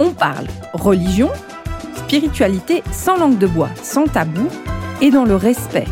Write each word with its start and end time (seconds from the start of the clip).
on 0.00 0.10
parle 0.12 0.46
religion, 0.72 1.30
spiritualité 1.94 2.82
sans 2.90 3.16
langue 3.16 3.38
de 3.38 3.46
bois, 3.46 3.70
sans 3.82 4.06
tabou 4.06 4.48
et 5.00 5.10
dans 5.10 5.24
le 5.24 5.36
respect 5.36 5.86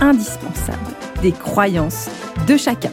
indispensable 0.00 0.78
des 1.20 1.32
croyances 1.32 2.08
de 2.46 2.56
chacun. 2.56 2.92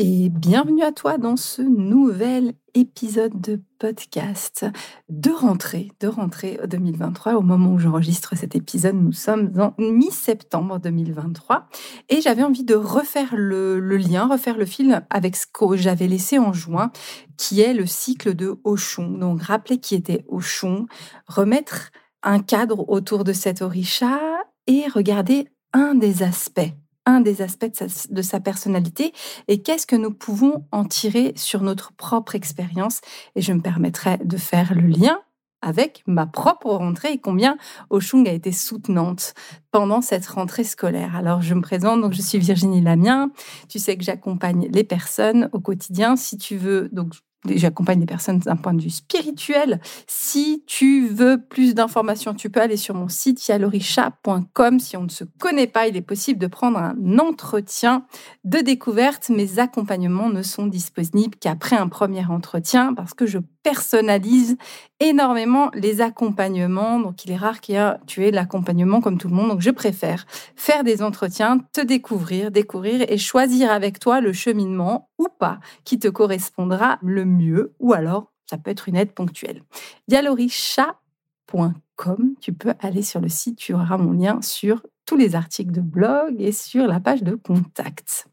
Et 0.00 0.28
bienvenue 0.28 0.82
à 0.82 0.90
toi 0.90 1.18
dans 1.18 1.36
ce 1.36 1.62
nouvel 1.62 2.54
épisode 2.74 3.40
de 3.40 3.62
podcast 3.78 4.66
de 5.08 5.30
rentrée, 5.30 5.92
de 6.00 6.08
rentrée 6.08 6.58
2023. 6.66 7.34
Au 7.34 7.42
moment 7.42 7.70
où 7.70 7.78
j'enregistre 7.78 8.36
cet 8.36 8.56
épisode, 8.56 8.96
nous 8.96 9.12
sommes 9.12 9.52
en 9.56 9.72
mi-septembre 9.78 10.80
2023 10.80 11.68
et 12.08 12.20
j'avais 12.20 12.42
envie 12.42 12.64
de 12.64 12.74
refaire 12.74 13.36
le, 13.36 13.78
lien, 13.96 14.26
refaire 14.26 14.58
le 14.58 14.66
fil 14.66 15.06
avec 15.10 15.36
ce 15.36 15.46
que 15.46 15.76
j'avais 15.76 16.08
laissé 16.08 16.40
en 16.40 16.52
juin, 16.52 16.90
qui 17.36 17.60
est 17.60 17.72
le 17.72 17.86
cycle 17.86 18.34
de 18.34 18.56
Oshun. 18.64 19.10
Donc, 19.10 19.42
rappeler 19.42 19.78
qui 19.78 19.94
était 19.94 20.24
Oshun, 20.26 20.86
remettre 21.28 21.92
un 22.24 22.40
cadre 22.40 22.88
autour 22.88 23.22
de 23.22 23.32
cet 23.32 23.62
orisha 23.62 24.18
et 24.66 24.88
regarder 24.88 25.46
un 25.72 25.94
des 25.94 26.24
aspects 26.24 26.72
un 27.06 27.20
des 27.20 27.42
aspects 27.42 27.70
de 28.10 28.22
sa, 28.22 28.40
personnalité 28.40 29.12
et 29.48 29.62
qu'est-ce 29.62 29.86
que 29.86 29.96
nous 29.96 30.12
pouvons 30.12 30.66
en 30.72 30.84
tirer 30.84 31.32
sur 31.36 31.62
notre 31.62 31.92
propre 31.92 32.34
expérience. 32.34 33.00
Et 33.36 33.42
je 33.42 33.52
me 33.52 33.60
permettrai 33.60 34.18
de 34.18 34.36
faire 34.36 34.74
le 34.74 34.86
lien 34.86 35.20
avec 35.62 36.02
ma 36.06 36.26
propre 36.26 36.70
rentrée 36.70 37.12
et 37.12 37.18
combien 37.18 37.56
Oshung 37.88 38.28
a 38.28 38.32
été 38.32 38.52
soutenante 38.52 39.34
pendant 39.70 40.02
cette 40.02 40.26
rentrée 40.26 40.64
scolaire. 40.64 41.16
Alors, 41.16 41.40
je 41.40 41.54
me 41.54 41.62
présente, 41.62 42.02
donc 42.02 42.12
je 42.12 42.20
suis 42.20 42.38
Virginie 42.38 42.82
Lamien. 42.82 43.30
Tu 43.68 43.78
sais 43.78 43.96
que 43.96 44.04
j'accompagne 44.04 44.68
les 44.70 44.84
personnes 44.84 45.48
au 45.52 45.60
quotidien. 45.60 46.16
Si 46.16 46.36
tu 46.36 46.56
veux, 46.56 46.90
donc 46.92 47.14
J'accompagne 47.46 48.00
des 48.00 48.06
personnes 48.06 48.38
d'un 48.38 48.56
point 48.56 48.74
de 48.74 48.82
vue 48.82 48.90
spirituel. 48.90 49.80
Si 50.06 50.62
tu 50.66 51.08
veux 51.08 51.40
plus 51.40 51.74
d'informations, 51.74 52.34
tu 52.34 52.50
peux 52.50 52.60
aller 52.60 52.76
sur 52.76 52.94
mon 52.94 53.08
site 53.08 53.46
yalorisha.com. 53.46 54.80
Si 54.80 54.96
on 54.96 55.02
ne 55.04 55.08
se 55.08 55.24
connaît 55.38 55.66
pas, 55.66 55.86
il 55.86 55.96
est 55.96 56.02
possible 56.02 56.40
de 56.40 56.46
prendre 56.46 56.78
un 56.78 57.18
entretien 57.18 58.06
de 58.44 58.58
découverte. 58.58 59.28
Mes 59.28 59.58
accompagnements 59.58 60.30
ne 60.30 60.42
sont 60.42 60.66
disponibles 60.66 61.36
qu'après 61.38 61.76
un 61.76 61.88
premier 61.88 62.24
entretien 62.24 62.94
parce 62.94 63.14
que 63.14 63.26
je 63.26 63.38
personnalise 63.64 64.56
énormément 65.00 65.72
les 65.74 66.00
accompagnements. 66.00 67.00
Donc, 67.00 67.24
il 67.24 67.32
est 67.32 67.36
rare 67.36 67.60
qu'il 67.60 67.74
y 67.74 67.78
ait 67.78 67.94
tu 68.06 68.24
aies 68.24 68.30
l'accompagnement 68.30 69.00
comme 69.00 69.18
tout 69.18 69.26
le 69.26 69.34
monde. 69.34 69.48
Donc, 69.48 69.62
je 69.62 69.70
préfère 69.70 70.26
faire 70.54 70.84
des 70.84 71.02
entretiens, 71.02 71.58
te 71.72 71.80
découvrir, 71.80 72.52
découvrir 72.52 73.04
et 73.10 73.18
choisir 73.18 73.72
avec 73.72 73.98
toi 73.98 74.20
le 74.20 74.32
cheminement 74.32 75.08
ou 75.18 75.26
pas 75.26 75.58
qui 75.84 75.98
te 75.98 76.06
correspondra 76.06 77.00
le 77.02 77.24
mieux. 77.24 77.74
Ou 77.80 77.94
alors, 77.94 78.30
ça 78.48 78.58
peut 78.58 78.70
être 78.70 78.88
une 78.88 78.96
aide 78.96 79.12
ponctuelle. 79.12 79.62
Dialorisha.com, 80.06 82.34
tu 82.40 82.52
peux 82.52 82.74
aller 82.80 83.02
sur 83.02 83.20
le 83.20 83.28
site, 83.28 83.56
tu 83.56 83.74
auras 83.74 83.96
mon 83.96 84.12
lien 84.12 84.40
sur 84.42 84.82
tous 85.06 85.16
les 85.16 85.34
articles 85.34 85.72
de 85.72 85.80
blog 85.80 86.36
et 86.38 86.52
sur 86.52 86.86
la 86.86 87.00
page 87.00 87.22
de 87.22 87.34
contact. 87.34 88.26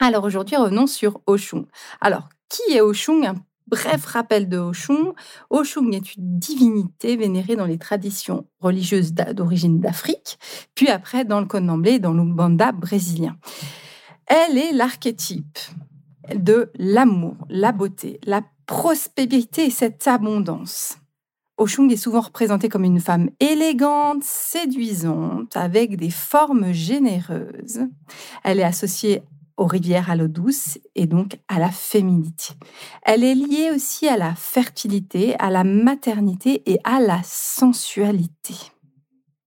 Alors 0.00 0.24
aujourd'hui, 0.24 0.56
revenons 0.56 0.86
sur 0.86 1.20
Oshun. 1.26 1.66
Alors, 2.00 2.28
qui 2.48 2.72
est 2.72 2.80
Oshun? 2.80 3.34
Bref 3.68 4.06
rappel 4.06 4.48
de 4.48 4.56
Oshun. 4.56 5.12
Oshun 5.50 5.90
est 5.92 6.16
une 6.16 6.38
divinité 6.38 7.16
vénérée 7.16 7.54
dans 7.54 7.66
les 7.66 7.76
traditions 7.76 8.46
religieuses 8.60 9.12
d'origine 9.12 9.78
d'Afrique, 9.78 10.38
puis 10.74 10.88
après 10.88 11.26
dans 11.26 11.40
le 11.40 11.46
Connemblé 11.46 11.92
et 11.92 11.98
dans 11.98 12.14
l'Umbanda 12.14 12.72
brésilien. 12.72 13.36
Elle 14.26 14.56
est 14.56 14.72
l'archétype 14.72 15.58
de 16.34 16.70
l'amour, 16.76 17.36
la 17.50 17.72
beauté, 17.72 18.20
la 18.24 18.42
prospérité 18.64 19.66
et 19.66 19.70
cette 19.70 20.06
abondance. 20.06 20.96
Oshun 21.58 21.88
est 21.90 21.96
souvent 21.96 22.20
représentée 22.20 22.70
comme 22.70 22.84
une 22.84 23.00
femme 23.00 23.28
élégante, 23.38 24.22
séduisante, 24.22 25.56
avec 25.56 25.96
des 25.96 26.10
formes 26.10 26.72
généreuses. 26.72 27.80
Elle 28.44 28.60
est 28.60 28.64
associée 28.64 29.22
aux 29.58 29.66
rivières 29.66 30.10
à 30.10 30.16
l'eau 30.16 30.28
douce 30.28 30.78
et 30.94 31.06
donc 31.06 31.38
à 31.48 31.58
la 31.58 31.70
féminité. 31.70 32.54
Elle 33.02 33.24
est 33.24 33.34
liée 33.34 33.70
aussi 33.74 34.08
à 34.08 34.16
la 34.16 34.34
fertilité, 34.34 35.34
à 35.38 35.50
la 35.50 35.64
maternité 35.64 36.62
et 36.64 36.78
à 36.84 37.00
la 37.00 37.20
sensualité. 37.24 38.54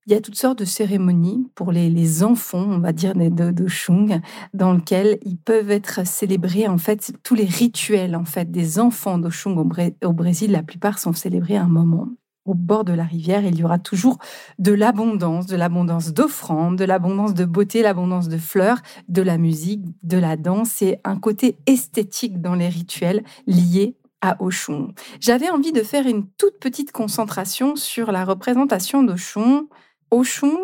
Il 0.08 0.14
y 0.14 0.16
a 0.16 0.22
toutes 0.22 0.36
sortes 0.36 0.60
de 0.60 0.66
cérémonies 0.66 1.48
pour 1.56 1.72
les, 1.72 2.24
enfants, 2.24 2.66
on 2.68 2.80
va 2.80 2.92
dire, 2.92 3.14
de, 3.14 3.52
de 3.52 3.68
Shung, 3.68 4.20
dans 4.54 4.74
lesquelles 4.74 5.20
ils 5.24 5.38
peuvent 5.38 5.72
être 5.72 6.06
célébrés, 6.06 6.68
en 6.68 6.80
fait, 6.80 7.14
tous 7.24 7.36
les 7.36 7.46
rituels, 7.46 8.16
en 8.16 8.26
fait, 8.26 8.52
des 8.52 8.80
enfants 8.80 9.20
d'Oshung 9.20 9.58
au, 9.58 10.08
au 10.08 10.14
Brésil, 10.14 10.52
la 10.52 10.64
plupart 10.64 10.98
sont 11.00 11.14
célébrés 11.14 11.56
à 11.56 11.64
un 11.64 11.68
moment 11.68 12.08
au 12.46 12.53
bord 12.53 12.84
de 12.84 12.94
la 12.94 13.03
rivière, 13.03 13.46
il 13.46 13.56
y 13.56 13.63
aura 13.63 13.79
toujours 13.79 14.18
de 14.59 14.72
l'abondance, 14.72 15.46
de 15.46 15.56
l'abondance 15.56 16.13
d'offrandes, 16.13 16.78
de 16.78 16.85
l'abondance 16.85 17.34
de 17.34 17.46
beauté, 17.46 17.81
l'abondance 17.81 18.29
de 18.29 18.38
fleurs, 18.38 18.81
de 19.09 19.22
la 19.22 19.38
musique, 19.38 19.84
de 20.03 20.18
la 20.18 20.38
danse 20.38 20.81
et 20.81 20.97
un 21.03 21.18
côté 21.18 21.57
esthétique 21.68 22.41
dans 22.41 22.56
les 22.56 22.69
rituels 22.69 23.24
liés 23.46 23.96
à 24.22 24.41
Oshun. 24.41 24.90
J'avais 25.19 25.50
envie 25.50 25.72
de 25.72 25.84
faire 25.84 26.07
une 26.07 26.28
toute 26.38 26.59
petite 26.59 26.91
concentration 26.91 27.75
sur 27.75 28.12
la 28.12 28.24
représentation 28.25 29.03
d'Oshun. 29.03 29.66
Oshun 30.12 30.58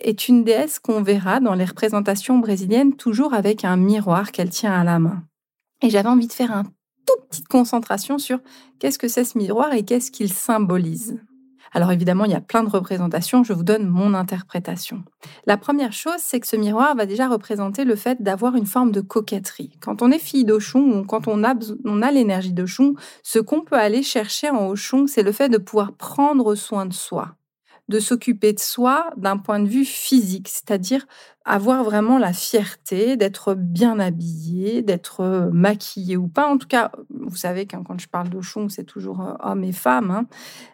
est 0.00 0.28
une 0.28 0.44
déesse 0.44 0.78
qu'on 0.78 1.02
verra 1.02 1.40
dans 1.40 1.54
les 1.54 1.64
représentations 1.64 2.38
brésiliennes 2.38 2.96
toujours 2.96 3.34
avec 3.34 3.64
un 3.64 3.76
miroir 3.76 4.32
qu'elle 4.32 4.50
tient 4.50 4.72
à 4.72 4.84
la 4.84 4.98
main. 4.98 5.24
Et 5.82 5.90
j'avais 5.90 6.08
envie 6.08 6.26
de 6.26 6.32
faire 6.32 6.52
un 6.52 6.64
toute 7.06 7.28
petite 7.28 7.48
concentration 7.48 8.18
sur 8.18 8.40
qu'est-ce 8.78 8.98
que 8.98 9.08
c'est 9.08 9.24
ce 9.24 9.38
miroir 9.38 9.72
et 9.72 9.84
qu'est-ce 9.84 10.10
qu'il 10.10 10.32
symbolise. 10.32 11.18
Alors 11.74 11.90
évidemment, 11.90 12.24
il 12.24 12.30
y 12.30 12.36
a 12.36 12.40
plein 12.40 12.62
de 12.62 12.68
représentations, 12.68 13.42
je 13.42 13.52
vous 13.52 13.64
donne 13.64 13.88
mon 13.88 14.14
interprétation. 14.14 15.02
La 15.44 15.56
première 15.56 15.92
chose, 15.92 16.18
c'est 16.18 16.38
que 16.38 16.46
ce 16.46 16.54
miroir 16.54 16.94
va 16.94 17.04
déjà 17.04 17.26
représenter 17.26 17.84
le 17.84 17.96
fait 17.96 18.22
d'avoir 18.22 18.54
une 18.54 18.66
forme 18.66 18.92
de 18.92 19.00
coquetterie. 19.00 19.76
Quand 19.80 20.00
on 20.00 20.12
est 20.12 20.20
fille 20.20 20.44
d'Ochon 20.44 21.00
ou 21.00 21.04
quand 21.04 21.26
on 21.26 21.42
a, 21.42 21.54
on 21.84 22.00
a 22.00 22.12
l'énergie 22.12 22.54
ce 23.24 23.38
qu'on 23.40 23.62
peut 23.62 23.76
aller 23.76 24.04
chercher 24.04 24.50
en 24.50 24.68
Oshun, 24.68 25.08
c'est 25.08 25.24
le 25.24 25.32
fait 25.32 25.48
de 25.48 25.58
pouvoir 25.58 25.94
prendre 25.94 26.54
soin 26.54 26.86
de 26.86 26.92
soi 26.92 27.34
de 27.88 27.98
s'occuper 27.98 28.52
de 28.52 28.60
soi 28.60 29.10
d'un 29.16 29.36
point 29.36 29.60
de 29.60 29.68
vue 29.68 29.84
physique, 29.84 30.48
c'est-à-dire 30.48 31.06
avoir 31.44 31.84
vraiment 31.84 32.18
la 32.18 32.32
fierté 32.32 33.16
d'être 33.16 33.54
bien 33.54 33.98
habillé, 34.00 34.82
d'être 34.82 35.20
euh, 35.20 35.50
maquillé 35.52 36.16
ou 36.16 36.26
pas. 36.26 36.48
En 36.48 36.56
tout 36.56 36.66
cas, 36.66 36.90
vous 37.10 37.36
savez 37.36 37.66
que 37.66 37.76
quand 37.76 38.00
je 38.00 38.08
parle 38.08 38.30
d'Ochon, 38.30 38.68
c'est 38.70 38.84
toujours 38.84 39.20
euh, 39.20 39.34
homme 39.40 39.64
et 39.64 39.72
femme. 39.72 40.10
Hein, 40.10 40.26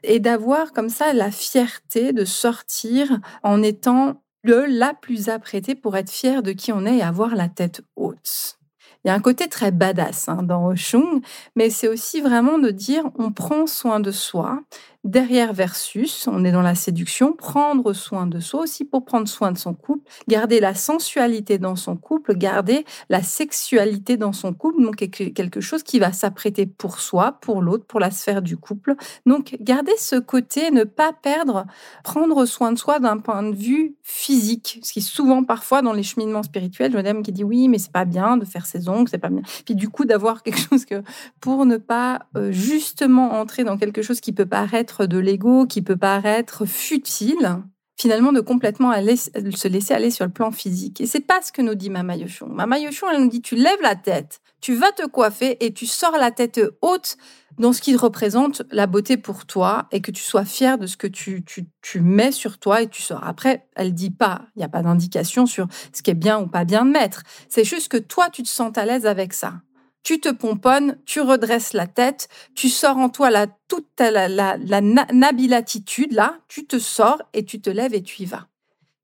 et 0.05 0.21
d'avoir 0.21 0.73
comme 0.73 0.89
ça 0.89 1.13
la 1.13 1.31
fierté 1.31 2.13
de 2.13 2.25
sortir 2.25 3.19
en 3.43 3.63
étant 3.63 4.23
le 4.43 4.67
la 4.67 4.95
plus 4.95 5.29
apprêtée 5.29 5.75
pour 5.75 5.97
être 5.97 6.11
fier 6.11 6.43
de 6.43 6.53
qui 6.53 6.73
on 6.73 6.87
est 6.87 6.99
et 6.99 7.03
avoir 7.03 7.35
la 7.35 7.49
tête 7.49 7.83
haute. 7.97 8.61
Il 9.05 9.09
y 9.09 9.11
a 9.11 9.15
un 9.15 9.21
côté 9.21 9.49
très 9.49 9.71
badass 9.71 10.29
hein, 10.29 10.43
dans 10.43 10.67
Oshung, 10.67 11.23
mais 11.57 11.71
c'est 11.71 11.89
aussi 11.89 12.21
vraiment 12.21 12.59
de 12.59 12.71
dire 12.71 13.05
on 13.19 13.33
prend 13.33 13.67
soin 13.67 13.99
de 13.99 14.11
soi. 14.11 14.61
Derrière 15.05 15.55
versus, 15.55 16.29
on 16.31 16.45
est 16.45 16.53
dans 16.53 16.61
la 16.61 16.75
séduction, 16.75 17.33
prendre 17.33 17.95
soin 17.95 18.27
de 18.27 18.39
soi 18.39 18.61
aussi 18.61 18.85
pour 18.85 19.07
prendre 19.07 19.27
soin 19.27 19.51
de 19.51 19.57
son 19.57 19.73
couple, 19.73 20.07
garder 20.29 20.61
la 20.61 20.75
sensualité 20.75 21.57
dans 21.57 21.75
son 21.75 21.97
couple, 21.97 22.35
garder 22.37 22.85
la 23.09 23.23
sexualité 23.23 24.19
dans 24.19 24.35
son 24.35 24.53
couple, 24.53 24.83
donc 24.83 24.97
quelque 24.97 25.63
chose 25.63 25.83
qui 25.85 26.01
va 26.01 26.13
s'apprêter 26.13 26.67
pour 26.67 27.01
soi, 27.01 27.33
pour 27.41 27.63
l'autre, 27.63 27.87
pour 27.87 27.99
la 27.99 28.11
sphère 28.11 28.43
du 28.43 28.59
couple. 28.59 28.95
Donc 29.25 29.57
garder 29.63 29.95
ce 29.97 30.17
côté, 30.17 30.71
ne 30.71 30.85
pas 30.85 31.15
perdre, 31.15 31.65
prendre 32.05 32.45
soin 32.45 32.71
de 32.71 32.79
soi 32.79 32.99
d'un 32.99 33.17
point 33.17 33.43
de 33.43 33.57
vue 33.57 33.97
physique, 34.03 34.81
ce 34.83 34.93
qui 34.93 34.99
est 34.99 35.03
souvent 35.03 35.45
parfois 35.45 35.81
dans 35.81 35.95
les 35.95 36.03
cheminements 36.03 36.43
spirituels, 36.43 36.93
madame 36.93 37.23
qui 37.23 37.33
dit 37.33 37.45
oui, 37.45 37.69
mais 37.69 37.79
c'est 37.79 37.93
pas 37.93 38.05
bien 38.05 38.37
de 38.37 38.45
faire 38.45 38.67
ses 38.67 38.87
ongles, 38.91 39.09
c'est 39.09 39.17
pas 39.17 39.31
bien. 39.31 39.43
Puis 39.65 39.75
du 39.75 39.89
coup 39.89 40.05
d'avoir 40.05 40.43
quelque 40.43 40.61
chose 40.61 40.85
que 40.85 41.03
pour 41.41 41.65
ne 41.65 41.79
pas 41.79 42.27
euh, 42.37 42.53
justement 42.53 43.41
entrer 43.41 43.65
dans 43.65 43.79
quelque 43.79 44.03
chose 44.03 44.21
qui 44.21 44.33
peut 44.33 44.45
paraître 44.45 44.90
de 44.99 45.19
l'ego, 45.19 45.67
qui 45.67 45.83
peut 45.83 45.97
paraître 45.97 46.67
futile, 46.67 47.63
finalement 48.01 48.33
de 48.33 48.41
complètement 48.41 48.93
se 48.93 49.69
laisser 49.69 49.95
aller 49.95 50.11
sur 50.11 50.25
le 50.25 50.31
plan 50.31 50.51
physique. 50.51 51.01
Et 51.01 51.07
c'est 51.07 51.21
pas 51.21 51.43
ce 51.43 51.53
que 51.53 51.63
nous 51.63 51.75
dit 51.75 51.91
Mama 51.91 52.17
Yoshon. 52.17 52.49
Mama 52.49 52.79
Yoshon, 52.79 53.07
elle 53.13 53.23
nous 53.23 53.29
dit 53.29 53.43
tu 53.43 53.57
lèves 53.57 53.83
la 53.83 53.95
tête, 53.95 54.41
tu 54.61 54.75
vas 54.75 54.91
te 54.93 55.07
coiffer 55.07 55.65
et 55.65 55.73
tu 55.73 55.87
sors 55.87 56.17
la 56.17 56.31
tête 56.31 56.61
haute 56.81 57.17
dans 57.59 57.75
ce 57.75 57.83
qui 57.83 57.95
représente 57.95 58.63
la 58.71 58.87
beauté 58.87 59.19
pour 59.19 59.45
toi 59.45 59.87
et 59.93 60.01
que 60.01 60.11
tu 60.11 60.23
sois 60.23 60.47
fier 60.47 60.79
de 60.79 60.87
ce 60.87 60.97
que 60.97 61.07
tu, 61.07 61.45
tu, 61.45 62.01
mets 62.01 62.33
sur 62.33 62.59
toi 62.59 62.81
et 62.81 62.89
tu 62.89 63.03
sors. 63.03 63.23
Après, 63.23 63.67
elle 63.77 63.93
dit 63.93 64.11
pas, 64.11 64.47
il 64.57 64.61
n'y 64.61 64.65
a 64.65 64.69
pas 64.69 64.83
d'indication 64.83 65.45
sur 65.45 65.67
ce 65.93 66.03
qui 66.03 66.11
est 66.11 66.15
bien 66.15 66.41
ou 66.41 66.47
pas 66.47 66.65
bien 66.65 66.87
de 66.87 66.91
mettre. 66.91 67.23
C'est 67.51 67.65
juste 67.65 67.89
que 67.89 67.99
toi, 67.99 68.31
tu 68.31 68.43
te 68.43 68.49
sens 68.49 68.77
à 68.79 68.87
l'aise 68.87 69.05
avec 69.05 69.35
ça. 69.35 69.61
Tu 70.03 70.21
te 70.21 70.29
pomponnes, 70.31 70.99
tu 71.05 71.21
redresses 71.21 71.73
la 71.73 71.87
tête, 71.87 72.29
tu 72.55 72.69
sors 72.69 72.97
en 72.97 73.09
toi 73.09 73.31
la, 73.31 73.47
toute 73.69 73.87
la, 73.99 74.29
la, 74.29 74.57
la 74.57 74.81
nabilatitude, 74.81 76.13
là, 76.13 76.39
tu 76.49 76.67
te 76.67 76.79
sors 76.79 77.23
et 77.33 77.45
tu 77.45 77.61
te 77.61 77.71
lèves 77.71 77.95
et 77.95 78.03
tu 78.03 78.23
y 78.23 78.27
vas. 78.27 78.47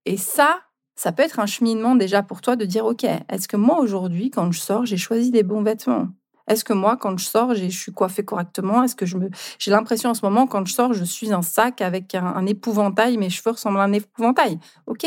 Et 0.06 0.16
ça, 0.16 0.60
ça 0.94 1.12
peut 1.12 1.22
être 1.22 1.40
un 1.40 1.46
cheminement 1.46 1.94
déjà 1.94 2.22
pour 2.22 2.40
toi 2.40 2.56
de 2.56 2.64
dire, 2.64 2.87
OK, 2.87 3.04
est-ce 3.04 3.48
que 3.48 3.56
moi 3.56 3.81
aujourd'hui, 3.81 4.31
quand 4.31 4.50
je 4.52 4.58
sors, 4.58 4.87
j'ai 4.87 4.96
choisi 4.96 5.31
les 5.31 5.43
bons 5.43 5.62
vêtements? 5.62 6.08
Est-ce 6.48 6.64
que 6.64 6.72
moi, 6.72 6.96
quand 6.96 7.19
je 7.19 7.25
sors, 7.25 7.54
je 7.54 7.66
suis 7.66 7.92
coiffée 7.92 8.25
correctement? 8.25 8.82
Est-ce 8.82 8.94
que 8.94 9.04
je 9.04 9.16
me, 9.16 9.31
j'ai 9.58 9.70
l'impression 9.70 10.10
en 10.10 10.14
ce 10.14 10.25
moment, 10.25 10.46
quand 10.46 10.64
je 10.64 10.72
sors, 10.72 10.92
je 10.92 11.04
suis 11.04 11.32
un 11.32 11.42
sac 11.42 11.81
avec 11.81 12.14
un, 12.14 12.46
épouvantail, 12.46 13.19
mes 13.19 13.31
cheveux 13.31 13.50
ressemblent 13.50 13.81
à 13.81 13.82
un 13.82 13.92
épouvantail? 13.92 14.58
Ok. 14.87 15.06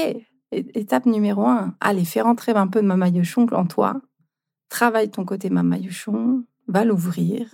Étape 0.51 1.05
numéro 1.05 1.45
un, 1.45 1.75
allez, 1.79 2.05
fais 2.05 2.21
rentrer 2.21 2.51
un 2.53 2.67
peu 2.67 2.81
de 2.81 2.87
mamayochon 2.87 3.45
en 3.51 3.65
toi. 3.65 4.01
Travaille 4.69 5.09
ton 5.09 5.25
côté 5.25 5.49
mamayochon, 5.49 6.43
va 6.67 6.85
l'ouvrir 6.85 7.47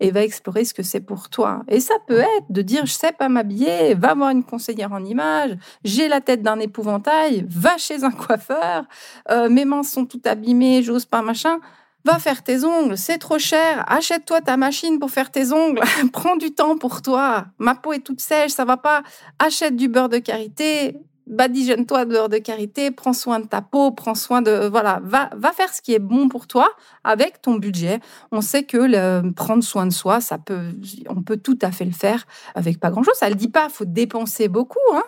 et 0.00 0.10
va 0.10 0.22
explorer 0.22 0.64
ce 0.64 0.74
que 0.74 0.82
c'est 0.82 1.00
pour 1.00 1.28
toi. 1.28 1.62
Et 1.68 1.80
ça 1.80 1.94
peut 2.06 2.20
être 2.20 2.46
de 2.50 2.62
dire, 2.62 2.86
je 2.86 2.92
sais 2.92 3.12
pas 3.12 3.28
m'habiller, 3.28 3.94
va 3.94 4.14
voir 4.14 4.30
une 4.30 4.44
conseillère 4.44 4.92
en 4.92 5.04
image, 5.04 5.56
j'ai 5.84 6.08
la 6.08 6.20
tête 6.20 6.42
d'un 6.42 6.58
épouvantail, 6.58 7.46
va 7.48 7.76
chez 7.76 8.04
un 8.04 8.10
coiffeur, 8.10 8.84
euh, 9.30 9.48
mes 9.48 9.64
mains 9.64 9.82
sont 9.82 10.06
toutes 10.06 10.26
abîmées, 10.26 10.82
j'ose 10.82 11.06
pas 11.06 11.22
machin. 11.22 11.58
Va 12.04 12.20
faire 12.20 12.44
tes 12.44 12.64
ongles, 12.64 12.96
c'est 12.96 13.18
trop 13.18 13.40
cher. 13.40 13.84
Achète-toi 13.88 14.40
ta 14.40 14.56
machine 14.56 15.00
pour 15.00 15.10
faire 15.10 15.32
tes 15.32 15.52
ongles. 15.52 15.80
Prends 16.12 16.36
du 16.36 16.52
temps 16.52 16.78
pour 16.78 17.02
toi. 17.02 17.46
Ma 17.58 17.74
peau 17.74 17.92
est 17.92 17.98
toute 17.98 18.20
sèche, 18.20 18.52
ça 18.52 18.64
va 18.64 18.76
pas. 18.76 19.02
Achète 19.40 19.74
du 19.74 19.88
beurre 19.88 20.08
de 20.08 20.18
karité. 20.18 21.00
Badigeonne-toi 21.26 22.04
de 22.04 22.10
beurre 22.10 22.28
de 22.28 22.38
karité. 22.38 22.90
Prends 22.90 23.12
soin 23.12 23.40
de 23.40 23.46
ta 23.46 23.62
peau. 23.62 23.90
Prends 23.90 24.14
soin 24.14 24.42
de 24.42 24.68
voilà. 24.68 25.00
Va 25.02 25.30
va 25.36 25.52
faire 25.52 25.72
ce 25.72 25.82
qui 25.82 25.92
est 25.92 25.98
bon 25.98 26.28
pour 26.28 26.46
toi 26.46 26.68
avec 27.04 27.42
ton 27.42 27.54
budget. 27.54 28.00
On 28.32 28.40
sait 28.40 28.62
que 28.62 28.76
le, 28.76 29.32
prendre 29.32 29.64
soin 29.64 29.86
de 29.86 29.92
soi, 29.92 30.20
ça 30.20 30.38
peut, 30.38 30.72
on 31.08 31.22
peut 31.22 31.36
tout 31.36 31.58
à 31.62 31.70
fait 31.72 31.84
le 31.84 31.92
faire 31.92 32.26
avec 32.54 32.78
pas 32.78 32.90
grand 32.90 33.02
chose. 33.02 33.16
Ça 33.16 33.28
le 33.28 33.34
dit 33.34 33.48
pas. 33.48 33.68
Faut 33.68 33.84
dépenser 33.84 34.48
beaucoup, 34.48 34.78
hein 34.94 35.02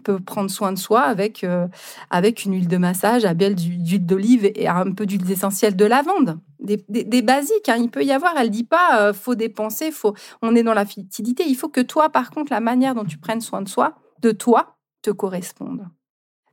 peut 0.00 0.18
prendre 0.18 0.50
soin 0.50 0.72
de 0.72 0.78
soi 0.78 1.02
avec, 1.02 1.44
euh, 1.44 1.66
avec 2.10 2.44
une 2.44 2.54
huile 2.54 2.68
de 2.68 2.76
massage 2.76 3.24
à 3.24 3.34
belle 3.34 3.54
d'huile 3.54 4.04
d'olive 4.04 4.50
et 4.54 4.68
un 4.68 4.92
peu 4.92 5.06
d'huile 5.06 5.30
essentielle 5.30 5.76
de 5.76 5.84
lavande. 5.84 6.38
Des, 6.58 6.84
des, 6.88 7.22
basiques, 7.22 7.68
hein. 7.68 7.76
il 7.78 7.90
peut 7.90 8.04
y 8.04 8.12
avoir. 8.12 8.34
Elle 8.36 8.50
dit 8.50 8.64
pas 8.64 9.00
euh, 9.00 9.12
faut 9.12 9.34
dépenser, 9.34 9.90
faut. 9.90 10.14
On 10.42 10.54
est 10.54 10.62
dans 10.62 10.74
la 10.74 10.84
fertilité. 10.84 11.44
Il 11.46 11.54
faut 11.54 11.68
que 11.68 11.80
toi, 11.80 12.10
par 12.10 12.30
contre, 12.30 12.52
la 12.52 12.60
manière 12.60 12.94
dont 12.94 13.04
tu 13.04 13.18
prennes 13.18 13.40
soin 13.40 13.62
de 13.62 13.68
soi, 13.68 13.94
de 14.20 14.30
toi, 14.32 14.76
te 15.02 15.10
corresponde. 15.10 15.86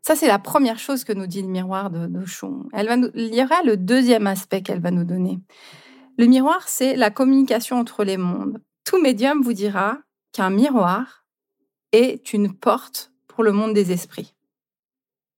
Ça, 0.02 0.16
c'est 0.16 0.28
la 0.28 0.40
première 0.40 0.80
chose 0.80 1.04
que 1.04 1.14
nous 1.14 1.28
dit 1.28 1.42
le 1.42 1.50
miroir 1.50 1.90
de 1.90 2.08
Nochon. 2.08 2.70
Elle 2.72 2.88
va 2.88 2.96
il 3.14 3.36
y 3.36 3.44
aura 3.44 3.62
le 3.64 3.76
deuxième 3.76 4.28
aspect 4.28 4.62
qu'elle 4.62 4.80
va 4.80 4.92
nous 4.92 5.04
donner. 5.04 5.40
Le 6.18 6.26
miroir, 6.28 6.68
c'est 6.68 6.96
la 6.96 7.10
communication 7.10 7.78
entre 7.78 8.04
les 8.04 8.18
mondes. 8.18 8.62
Tout 8.86 9.02
médium 9.02 9.42
vous 9.42 9.54
dira 9.54 9.98
qu'un 10.32 10.50
miroir 10.50 11.26
est 11.92 12.34
une 12.34 12.54
porte 12.54 13.12
le 13.44 13.52
monde 13.52 13.74
des 13.74 13.92
esprits. 13.92 14.34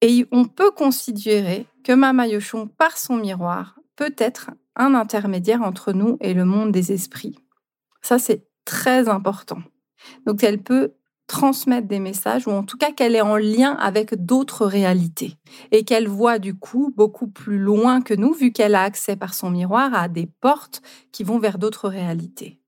Et 0.01 0.25
on 0.31 0.45
peut 0.45 0.71
considérer 0.71 1.67
que 1.83 1.91
Mama 1.91 2.27
Yoshon, 2.27 2.67
par 2.67 2.97
son 2.97 3.17
miroir, 3.17 3.79
peut 3.95 4.15
être 4.17 4.51
un 4.75 4.95
intermédiaire 4.95 5.61
entre 5.61 5.91
nous 5.91 6.17
et 6.21 6.33
le 6.33 6.45
monde 6.45 6.71
des 6.71 6.91
esprits. 6.91 7.37
Ça, 8.01 8.17
c'est 8.17 8.47
très 8.63 9.09
important. 9.09 9.61
Donc, 10.25 10.43
elle 10.43 10.61
peut 10.61 10.93
transmettre 11.29 11.87
des 11.87 11.99
messages, 11.99 12.47
ou 12.47 12.51
en 12.51 12.63
tout 12.63 12.77
cas 12.77 12.91
qu'elle 12.91 13.15
est 13.15 13.21
en 13.21 13.37
lien 13.37 13.73
avec 13.79 14.25
d'autres 14.25 14.65
réalités, 14.65 15.37
et 15.71 15.85
qu'elle 15.85 16.07
voit 16.07 16.39
du 16.39 16.55
coup 16.55 16.91
beaucoup 16.97 17.27
plus 17.27 17.59
loin 17.59 18.01
que 18.01 18.15
nous, 18.15 18.33
vu 18.33 18.51
qu'elle 18.51 18.75
a 18.75 18.81
accès 18.81 19.15
par 19.15 19.33
son 19.35 19.51
miroir 19.51 19.93
à 19.93 20.09
des 20.09 20.25
portes 20.25 20.81
qui 21.11 21.23
vont 21.23 21.37
vers 21.39 21.59
d'autres 21.59 21.87
réalités. 21.87 22.59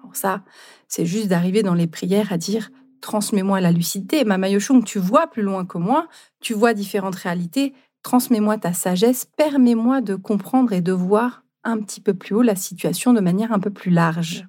Pour 0.00 0.14
ça, 0.14 0.44
c'est 0.86 1.04
juste 1.04 1.26
d'arriver 1.26 1.64
dans 1.64 1.74
les 1.74 1.88
prières 1.88 2.32
à 2.32 2.38
dire 2.38 2.70
transmets-moi 3.00 3.60
la 3.60 3.72
lucidité. 3.72 4.24
Mama 4.24 4.48
Yoshung, 4.48 4.84
tu 4.84 4.98
vois 4.98 5.26
plus 5.26 5.42
loin 5.42 5.66
que 5.66 5.78
moi, 5.78 6.08
tu 6.40 6.54
vois 6.54 6.74
différentes 6.74 7.16
réalités, 7.16 7.74
transmets-moi 8.02 8.56
ta 8.56 8.72
sagesse, 8.72 9.26
permets-moi 9.36 10.00
de 10.00 10.14
comprendre 10.14 10.72
et 10.72 10.80
de 10.80 10.92
voir 10.92 11.44
un 11.64 11.78
petit 11.80 12.00
peu 12.00 12.14
plus 12.14 12.36
haut 12.36 12.42
la 12.42 12.56
situation 12.56 13.12
de 13.12 13.20
manière 13.20 13.52
un 13.52 13.58
peu 13.58 13.70
plus 13.70 13.90
large. 13.90 14.46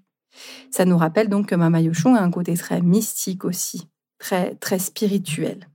Ça 0.72 0.86
nous 0.86 0.98
rappelle 0.98 1.30
donc 1.30 1.48
que 1.48 1.56
Mama 1.56 1.82
Yoshung 1.82 2.16
a 2.16 2.22
un 2.22 2.32
côté 2.32 2.56
très 2.56 2.82
mystique 2.82 3.46
aussi, 3.46 3.88
très, 4.20 4.56
très 4.56 4.80
spirituel. 4.80 5.68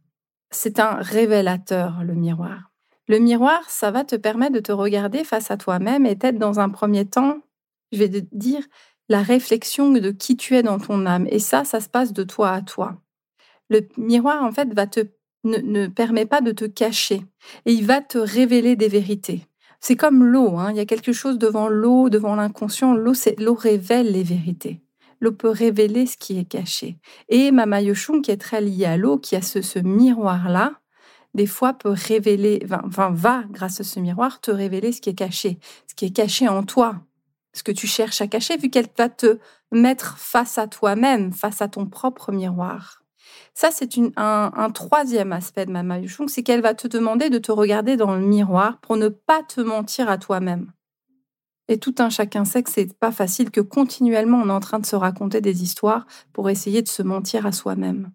C'est 0.51 0.81
un 0.81 0.97
révélateur, 0.97 2.05
le 2.05 2.15
miroir. 2.15 2.71
Le 3.09 3.19
miroir, 3.19 3.63
ça 3.69 3.91
va 3.91 4.05
te 4.05 4.17
permettre 4.17 4.53
de 4.55 4.61
te 4.61 4.73
regarder 4.73 5.25
face 5.25 5.51
à 5.51 5.57
toi-même 5.57 6.07
et 6.07 6.15
peut-être 6.15 6.39
dans 6.39 6.61
un 6.61 6.69
premier 6.69 7.05
temps, 7.05 7.39
je 7.91 7.99
vais 7.99 8.09
te 8.09 8.27
dire, 8.33 8.63
la 9.09 9.23
réflexion 9.23 9.91
de 9.91 10.11
qui 10.11 10.37
tu 10.37 10.57
es 10.57 10.63
dans 10.63 10.79
ton 10.79 11.07
âme. 11.07 11.27
Et 11.31 11.39
ça, 11.39 11.65
ça 11.65 11.81
se 11.81 11.89
passe 11.89 12.13
de 12.13 12.23
toi 12.23 12.51
à 12.51 12.63
toi. 12.63 13.03
Le 13.69 13.87
miroir, 13.97 14.43
en 14.43 14.53
fait, 14.53 14.73
va 14.75 14.87
te, 14.87 15.01
ne, 15.45 15.87
permet 15.89 16.27
pas 16.27 16.41
de 16.41 16.53
te 16.53 16.65
cacher 16.65 17.23
et 17.67 17.73
il 17.73 17.87
va 17.87 18.01
te 18.01 18.19
révéler 18.19 18.77
des 18.77 18.89
vérités. 18.89 19.47
C'est 19.85 19.97
comme 19.97 20.23
l'eau, 20.23 20.59
hein. 20.59 20.71
il 20.71 20.77
y 20.77 20.81
a 20.81 20.87
quelque 20.87 21.13
chose 21.13 21.39
devant 21.39 21.69
l'eau, 21.69 22.09
devant 22.09 22.37
l'inconscient. 22.37 22.95
L'eau, 22.95 23.15
l'eau 23.39 23.55
révèle 23.55 24.13
les 24.13 24.23
vérités. 24.23 24.81
L'eau 25.21 25.33
peut 25.33 25.49
révéler 25.49 26.07
ce 26.07 26.17
qui 26.17 26.39
est 26.39 26.45
caché. 26.45 26.99
Et 27.29 27.51
Mama 27.51 27.83
Yoshun, 27.83 28.23
qui 28.23 28.31
est 28.31 28.37
très 28.37 28.61
liée 28.61 28.85
à 28.85 28.97
l'eau, 28.97 29.19
qui 29.19 29.35
a 29.35 29.43
ce, 29.43 29.61
ce 29.61 29.81
miroir-là, 29.81 30.75
des 31.35 31.49
fois 31.49 31.73
peut 31.73 31.91
révéler, 31.91 32.65
enfin, 32.85 33.11
va, 33.11 33.43
grâce 33.51 33.81
à 33.81 33.85
ce 33.85 33.99
miroir, 33.99 34.41
te 34.41 34.53
révéler 34.53 34.93
ce 34.93 35.01
qui 35.01 35.11
est 35.11 35.15
caché, 35.15 35.59
ce 35.89 35.97
qui 35.97 36.05
est 36.05 36.15
caché 36.15 36.47
en 36.47 36.63
toi, 36.63 37.01
ce 37.53 37.65
que 37.65 37.73
tu 37.73 37.89
cherches 37.89 38.21
à 38.21 38.29
cacher, 38.29 38.57
vu 38.57 38.71
qu'elle 38.71 38.89
va 38.97 39.09
te 39.09 39.39
mettre 39.73 40.17
face 40.17 40.59
à 40.59 40.69
toi-même, 40.69 41.33
face 41.33 41.61
à 41.61 41.67
ton 41.67 41.87
propre 41.87 42.31
miroir. 42.31 43.02
Ça, 43.55 43.71
c'est 43.71 43.91
un, 44.17 44.71
troisième 44.71 45.33
aspect 45.33 45.67
de 45.67 45.71
Mama 45.71 45.99
Yushung, 45.99 46.29
c'est 46.29 46.43
qu'elle 46.43 46.63
va 46.63 46.75
te 46.75 46.89
demander 46.89 47.31
de 47.31 47.39
te 47.39 47.53
regarder 47.53 47.97
dans 47.97 48.15
le 48.15 48.25
miroir 48.25 48.79
pour 48.81 48.97
ne 48.97 49.09
pas 49.09 49.43
te 49.43 49.61
mentir 49.61 50.09
à 50.09 50.19
toi-même. 50.19 50.73
Et 51.69 51.79
tout 51.79 51.95
un 51.99 52.11
chacun 52.11 52.45
sait 52.45 52.63
que 52.63 52.71
c'est 52.71 52.97
pas 52.99 53.13
facile, 53.13 53.51
que 53.51 53.61
continuellement 53.61 54.39
on 54.39 54.49
est 54.49 54.53
en 54.53 54.61
train 54.61 54.79
de 54.79 54.87
se 54.87 54.97
raconter 54.97 55.41
des 55.41 55.63
histoires 55.63 56.07
pour 56.33 56.51
essayer 56.51 56.83
de 56.83 56.89
se 56.89 57.03
mentir 57.03 57.47
à 57.47 57.53
soi-même 57.53 58.11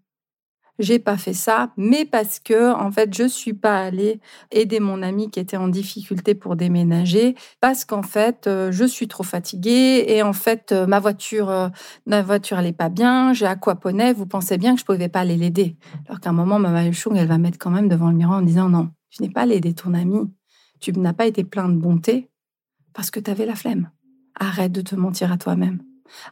j'ai 0.79 0.99
pas 0.99 1.17
fait 1.17 1.33
ça, 1.33 1.71
mais 1.77 2.05
parce 2.05 2.39
que 2.39 2.73
en 2.73 2.91
fait 2.91 3.13
je 3.13 3.27
suis 3.27 3.53
pas 3.53 3.79
allée 3.79 4.19
aider 4.51 4.79
mon 4.79 5.01
ami 5.01 5.29
qui 5.29 5.39
était 5.39 5.57
en 5.57 5.67
difficulté 5.67 6.35
pour 6.35 6.55
déménager, 6.55 7.35
parce 7.61 7.85
qu'en 7.85 8.03
fait 8.03 8.47
euh, 8.47 8.71
je 8.71 8.85
suis 8.85 9.07
trop 9.07 9.23
fatiguée 9.23 10.05
et 10.07 10.21
en 10.23 10.33
fait 10.33 10.71
euh, 10.71 10.87
ma 10.87 10.99
voiture 10.99 11.49
euh, 11.49 11.69
ma 12.05 12.21
voiture 12.21 12.59
elle 12.59 12.73
pas 12.73 12.89
bien, 12.89 13.33
j'ai 13.33 13.45
aquaponé, 13.45 14.13
vous 14.13 14.25
pensez 14.25 14.57
bien 14.57 14.75
que 14.75 14.81
je 14.81 14.85
pouvais 14.85 15.09
pas 15.09 15.21
aller 15.21 15.37
l'aider. 15.37 15.77
Alors 16.07 16.19
qu'à 16.19 16.29
un 16.29 16.33
moment 16.33 16.59
ma 16.59 16.91
Chung 16.91 17.15
elle 17.17 17.27
va 17.27 17.37
mettre 17.37 17.57
quand 17.57 17.71
même 17.71 17.87
devant 17.87 18.09
le 18.09 18.15
miroir 18.15 18.39
en 18.39 18.43
disant 18.43 18.69
non, 18.69 18.89
je 19.09 19.23
n'ai 19.23 19.29
pas 19.29 19.45
l'aider 19.45 19.73
ton 19.73 19.93
ami, 19.93 20.29
tu 20.79 20.91
n'as 20.91 21.13
pas 21.13 21.25
été 21.25 21.43
plein 21.43 21.69
de 21.69 21.75
bonté 21.75 22.29
parce 22.93 23.11
que 23.11 23.19
tu 23.19 23.31
avais 23.31 23.45
la 23.45 23.55
flemme. 23.55 23.89
Arrête 24.39 24.71
de 24.71 24.81
te 24.81 24.95
mentir 24.95 25.31
à 25.31 25.37
toi-même. 25.37 25.81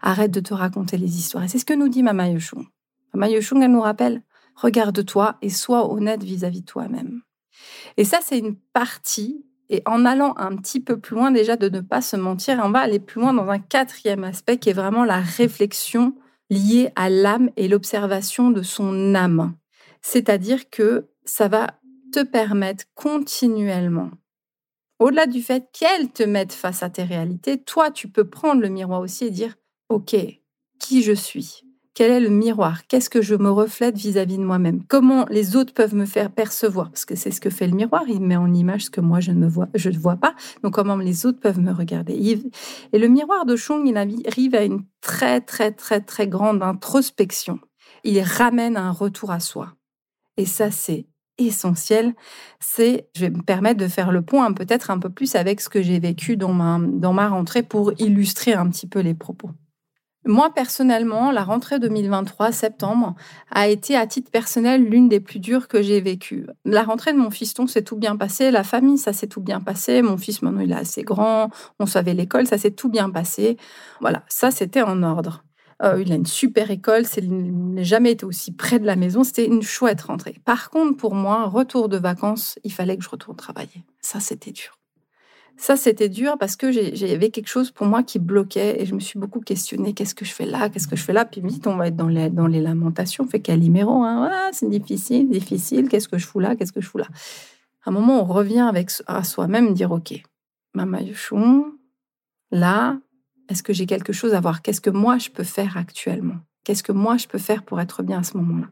Arrête 0.02 0.32
de 0.32 0.40
te 0.40 0.54
raconter 0.54 0.98
les 0.98 1.18
histoires. 1.18 1.44
C'est 1.48 1.60
ce 1.60 1.66
que 1.66 1.74
nous 1.74 1.90
dit 1.90 2.04
Mama 2.04 2.30
Yoshung. 2.30 2.66
Mama 3.14 3.30
Yoshung, 3.30 3.62
elle 3.62 3.72
nous 3.72 3.82
rappelle 3.82 4.22
regarde-toi 4.56 5.38
et 5.42 5.50
sois 5.50 5.92
honnête 5.92 6.24
vis-à-vis 6.24 6.62
de 6.62 6.66
toi-même. 6.66 7.22
Et 7.98 8.04
ça, 8.04 8.20
c'est 8.22 8.40
une 8.40 8.56
partie. 8.56 9.46
Et 9.70 9.82
en 9.86 10.06
allant 10.06 10.36
un 10.38 10.56
petit 10.56 10.80
peu 10.80 11.00
plus 11.00 11.16
loin 11.16 11.32
déjà 11.32 11.56
de 11.56 11.70
ne 11.70 11.82
pas 11.82 12.02
se 12.02 12.16
mentir, 12.16 12.62
on 12.64 12.70
va 12.70 12.80
aller 12.80 13.00
plus 13.00 13.20
loin 13.20 13.34
dans 13.34 13.50
un 13.50 13.60
quatrième 13.60 14.24
aspect 14.24 14.58
qui 14.58 14.70
est 14.70 14.74
vraiment 14.74 15.06
la 15.06 15.20
réflexion 15.20 16.14
liée 16.52 16.92
à 16.96 17.10
l'âme 17.10 17.50
et 17.58 17.68
l'observation 17.68 18.52
de 18.52 18.62
son 18.62 19.16
âme. 19.16 19.56
C'est-à-dire 20.02 20.70
que 20.70 21.08
ça 21.24 21.48
va 21.48 21.80
te 22.14 22.24
permettre 22.24 22.86
continuellement, 22.94 24.12
au-delà 25.00 25.26
du 25.26 25.42
fait 25.42 25.68
qu'elle 25.74 26.12
te 26.12 26.24
mette 26.24 26.54
face 26.54 26.84
à 26.84 26.90
tes 26.90 27.04
réalités, 27.04 27.62
toi, 27.62 27.92
tu 27.92 28.08
peux 28.08 28.30
prendre 28.30 28.62
le 28.62 28.70
miroir 28.70 29.02
aussi 29.02 29.26
et 29.26 29.32
dire, 29.32 29.56
OK, 29.90 30.16
qui 30.80 31.04
je 31.04 31.12
suis? 31.12 31.65
Quel 31.96 32.12
est 32.12 32.20
le 32.20 32.30
miroir? 32.30 32.86
Qu'est-ce 32.88 33.10
que 33.10 33.22
je 33.22 33.36
me 33.36 33.50
reflète 33.50 33.98
vis-à-vis 33.98 34.38
de 34.38 34.44
moi-même? 34.44 34.84
Comment 34.84 35.26
les 35.30 35.56
autres 35.56 35.74
peuvent 35.74 35.96
me 35.96 36.06
faire 36.06 36.30
percevoir? 36.30 36.90
Parce 36.92 37.06
que 37.06 37.16
c'est 37.16 37.32
ce 37.32 37.40
que 37.40 37.50
fait 37.50 37.68
le 37.68 37.74
miroir, 37.74 38.04
il 38.08 38.20
met 38.20 38.36
en 38.36 38.54
image 38.54 38.86
ce 38.86 38.90
que 38.90 39.00
moi 39.00 39.22
je 39.22 39.32
ne 39.32 39.48
vois, 39.48 39.70
je 39.74 39.90
ne 39.90 39.98
vois 39.98 40.18
pas. 40.18 40.36
Donc 40.62 40.74
comment 40.74 40.98
les 40.98 41.26
autres 41.26 41.40
peuvent 41.40 41.60
me 41.60 41.72
regarder? 41.72 42.14
Et 42.92 43.00
le 43.00 43.08
miroir 43.08 43.46
de 43.46 43.56
Chong, 43.56 43.88
il 43.88 43.98
arrive 43.98 44.56
à 44.56 44.66
une 44.66 44.84
très 45.00 45.40
très 45.40 45.72
très 45.72 46.02
très 46.02 46.28
grande 46.28 46.62
introspection. 46.62 47.60
Il 48.04 48.20
ramène 48.22 48.76
un 48.76 48.92
retour 48.92 49.32
à 49.32 49.40
soi. 49.40 49.74
Et 50.36 50.46
ça, 50.46 50.72
c'est 50.72 51.08
essentiel, 51.38 52.14
c'est, 52.60 53.08
je 53.16 53.22
vais 53.22 53.30
me 53.30 53.42
permettre 53.42 53.80
de 53.80 53.88
faire 53.88 54.12
le 54.12 54.22
point 54.22 54.52
peut-être 54.54 54.90
un 54.92 55.00
peu 55.00 55.10
plus 55.10 55.36
avec 55.36 55.62
ce 55.62 55.70
que 55.70 55.82
j'ai 55.82 56.00
vécu 56.00 56.38
dans 56.38 56.54
ma, 56.54 56.80
dans 56.80 57.14
ma 57.14 57.30
rentrée 57.30 57.64
pour 57.64 57.94
illustrer 58.00 58.54
un 58.54 58.70
petit 58.70 58.88
peu 58.88 59.00
les 59.00 59.14
propos. 59.14 59.50
Moi, 60.28 60.52
personnellement, 60.54 61.32
la 61.32 61.44
rentrée 61.44 61.78
2023, 61.78 62.52
septembre, 62.52 63.14
a 63.52 63.68
été 63.68 63.96
à 63.96 64.08
titre 64.08 64.32
personnel 64.32 64.84
l'une 64.84 65.08
des 65.08 65.20
plus 65.20 65.40
dures 65.40 65.68
que 65.68 65.84
j'ai 65.84 66.02
vécues. 66.02 66.48
La 66.66 66.82
rentrée 66.82 67.14
de 67.14 67.20
mon 67.20 67.30
fiston 67.30 67.68
s'est 67.68 67.84
tout 67.84 67.96
bien 67.96 68.18
passé, 68.18 68.50
la 68.50 68.64
famille, 68.64 68.98
ça 68.98 69.14
s'est 69.14 69.28
tout 69.28 69.42
bien 69.42 69.62
passé. 69.62 70.02
Mon 70.02 70.18
fils, 70.18 70.42
maintenant, 70.42 70.62
il 70.62 70.72
est 70.72 70.76
assez 70.76 71.04
grand, 71.04 71.52
on 71.80 71.86
savait 71.86 72.16
l'école, 72.16 72.48
ça 72.48 72.58
s'est 72.58 72.72
tout 72.72 72.90
bien 72.90 73.12
passé. 73.12 73.58
Voilà, 74.02 74.24
ça, 74.28 74.50
c'était 74.50 74.82
en 74.82 75.04
ordre. 75.04 75.44
Euh, 75.84 76.02
il 76.02 76.12
a 76.12 76.16
une 76.16 76.26
super 76.26 76.72
école, 76.72 77.04
il 77.18 77.74
n'a 77.74 77.84
jamais 77.84 78.12
été 78.14 78.26
aussi 78.26 78.52
près 78.52 78.80
de 78.80 78.86
la 78.86 78.96
maison. 78.96 79.24
C'était 79.24 79.46
une 79.46 79.62
chouette 79.62 80.02
rentrée. 80.02 80.36
Par 80.44 80.72
contre, 80.72 80.98
pour 80.98 81.14
moi, 81.14 81.46
retour 81.46 81.88
de 81.88 81.98
vacances, 81.98 82.58
il 82.64 82.72
fallait 82.72 82.98
que 82.98 83.04
je 83.04 83.10
retourne 83.10 83.38
travailler. 83.38 83.84
Ça, 84.02 84.20
c'était 84.20 84.52
dur. 84.52 84.80
Ça, 85.58 85.78
c'était 85.78 86.10
dur 86.10 86.38
parce 86.38 86.56
que 86.58 86.72
j'avais 86.72 87.30
quelque 87.30 87.48
chose 87.48 87.72
pour 87.72 87.88
moi 87.88 88.04
qui 88.04 88.20
bloquait 88.20 88.82
et 88.82 88.86
je 88.86 88.94
me 88.94 89.00
suis 89.00 89.18
beaucoup 89.18 89.40
questionnée. 89.40 89.94
Qu'est-ce 89.94 90.14
que 90.14 90.26
je 90.26 90.34
fais 90.34 90.46
là 90.46 90.70
Qu'est-ce 90.70 90.88
que 90.88 90.98
je 90.98 91.04
fais 91.04 91.14
là? 91.14 91.24
Puis 91.24 91.42
vite, 91.42 91.66
on 91.66 91.78
va 91.78 91.88
être 91.88 91.96
dans 91.96 92.10
les, 92.10 92.30
dans 92.30 92.48
les 92.48 92.60
lamentations. 92.60 93.24
On 93.24 93.28
fait 93.28 93.40
Calimero. 93.40 94.04
Hein. 94.04 94.30
Ah, 94.32 94.50
c'est 94.52 94.70
difficile, 94.70 95.30
difficile. 95.30 95.88
Qu'est-ce 95.88 96.10
que 96.10 96.18
je 96.18 96.28
fous 96.28 96.40
là 96.40 96.56
Qu'est-ce 96.56 96.74
que 96.74 96.82
je 96.82 96.88
fous 96.88 96.98
là? 96.98 97.08
À 97.86 97.90
un 97.90 97.94
moment, 97.94 98.22
on 98.22 98.26
revient 98.26 98.62
avec, 98.62 98.90
à 99.08 99.24
soi-même, 99.24 99.74
dire 99.74 99.92
OK, 99.92 100.22
ma 100.74 100.86
maillechon, 100.86 101.66
là, 102.52 102.98
est-ce 103.48 103.64
que 103.64 103.74
j'ai 103.74 103.86
quelque 103.86 104.12
chose 104.12 104.34
à 104.34 104.42
voir? 104.42 104.62
Qu'est-ce 104.62 104.82
que 104.82 104.90
moi, 104.90 105.18
je 105.20 105.30
peux 105.30 105.44
faire 105.44 105.78
actuellement? 105.78 106.38
Qu'est-ce 106.64 106.84
que 106.84 106.92
moi, 106.92 107.16
je 107.18 107.28
peux 107.28 107.38
faire 107.38 107.64
pour 107.64 107.80
être 107.80 108.04
bien 108.04 108.20
à 108.20 108.24
ce 108.24 108.36
moment-là? 108.38 108.68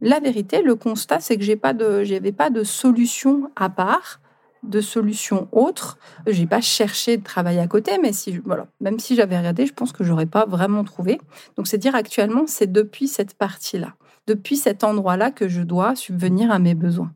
La 0.00 0.20
vérité, 0.20 0.62
le 0.62 0.76
constat, 0.76 1.20
c'est 1.20 1.36
que 1.36 1.42
je 1.42 2.12
n'avais 2.12 2.32
pas 2.32 2.50
de 2.50 2.64
solution 2.64 3.50
à 3.56 3.68
part 3.68 4.20
de 4.66 4.80
solutions 4.80 5.48
autres. 5.52 5.98
J'ai 6.26 6.46
pas 6.46 6.60
cherché 6.60 7.16
de 7.16 7.22
travail 7.22 7.58
à 7.58 7.66
côté, 7.66 7.92
mais 8.02 8.12
si, 8.12 8.38
voilà, 8.38 8.66
même 8.80 8.98
si 8.98 9.14
j'avais 9.16 9.38
regardé, 9.38 9.66
je 9.66 9.72
pense 9.72 9.92
que 9.92 10.04
j'aurais 10.04 10.26
pas 10.26 10.46
vraiment 10.46 10.84
trouvé. 10.84 11.20
Donc, 11.56 11.66
c'est 11.66 11.78
dire 11.78 11.94
actuellement, 11.94 12.44
c'est 12.46 12.70
depuis 12.70 13.08
cette 13.08 13.34
partie-là, 13.34 13.94
depuis 14.26 14.56
cet 14.56 14.84
endroit-là 14.84 15.30
que 15.30 15.48
je 15.48 15.62
dois 15.62 15.96
subvenir 15.96 16.50
à 16.50 16.58
mes 16.58 16.74
besoins. 16.74 17.12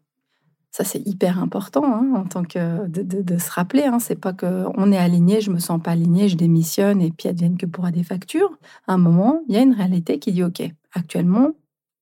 Ça, 0.71 0.85
c'est 0.85 1.05
hyper 1.05 1.41
important 1.41 1.85
hein, 1.85 2.13
en 2.15 2.25
tant 2.25 2.45
que 2.45 2.87
de, 2.87 3.39
se 3.39 3.51
rappeler. 3.51 3.83
Hein, 3.83 3.99
c'est 3.99 4.15
pas 4.15 4.33
que 4.33 4.67
on 4.77 4.93
est 4.93 4.99
aligné, 4.99 5.41
je 5.41 5.51
me 5.51 5.59
sens 5.59 5.83
pas 5.83 5.91
aligné, 5.91 6.29
je 6.29 6.37
démissionne 6.37 7.03
et 7.03 7.11
puis 7.11 7.29
advienne 7.29 7.57
que 7.57 7.67
pourra 7.67 7.91
des 7.91 8.05
factures. 8.05 8.57
À 8.87 8.95
un 8.95 8.99
moment, 8.99 9.41
il 9.49 9.57
y 9.57 9.59
a 9.59 9.63
une 9.63 9.75
réalité 9.75 10.21
qui 10.21 10.31
dit 10.31 10.45
OK. 10.45 10.63
Actuellement, 10.93 11.51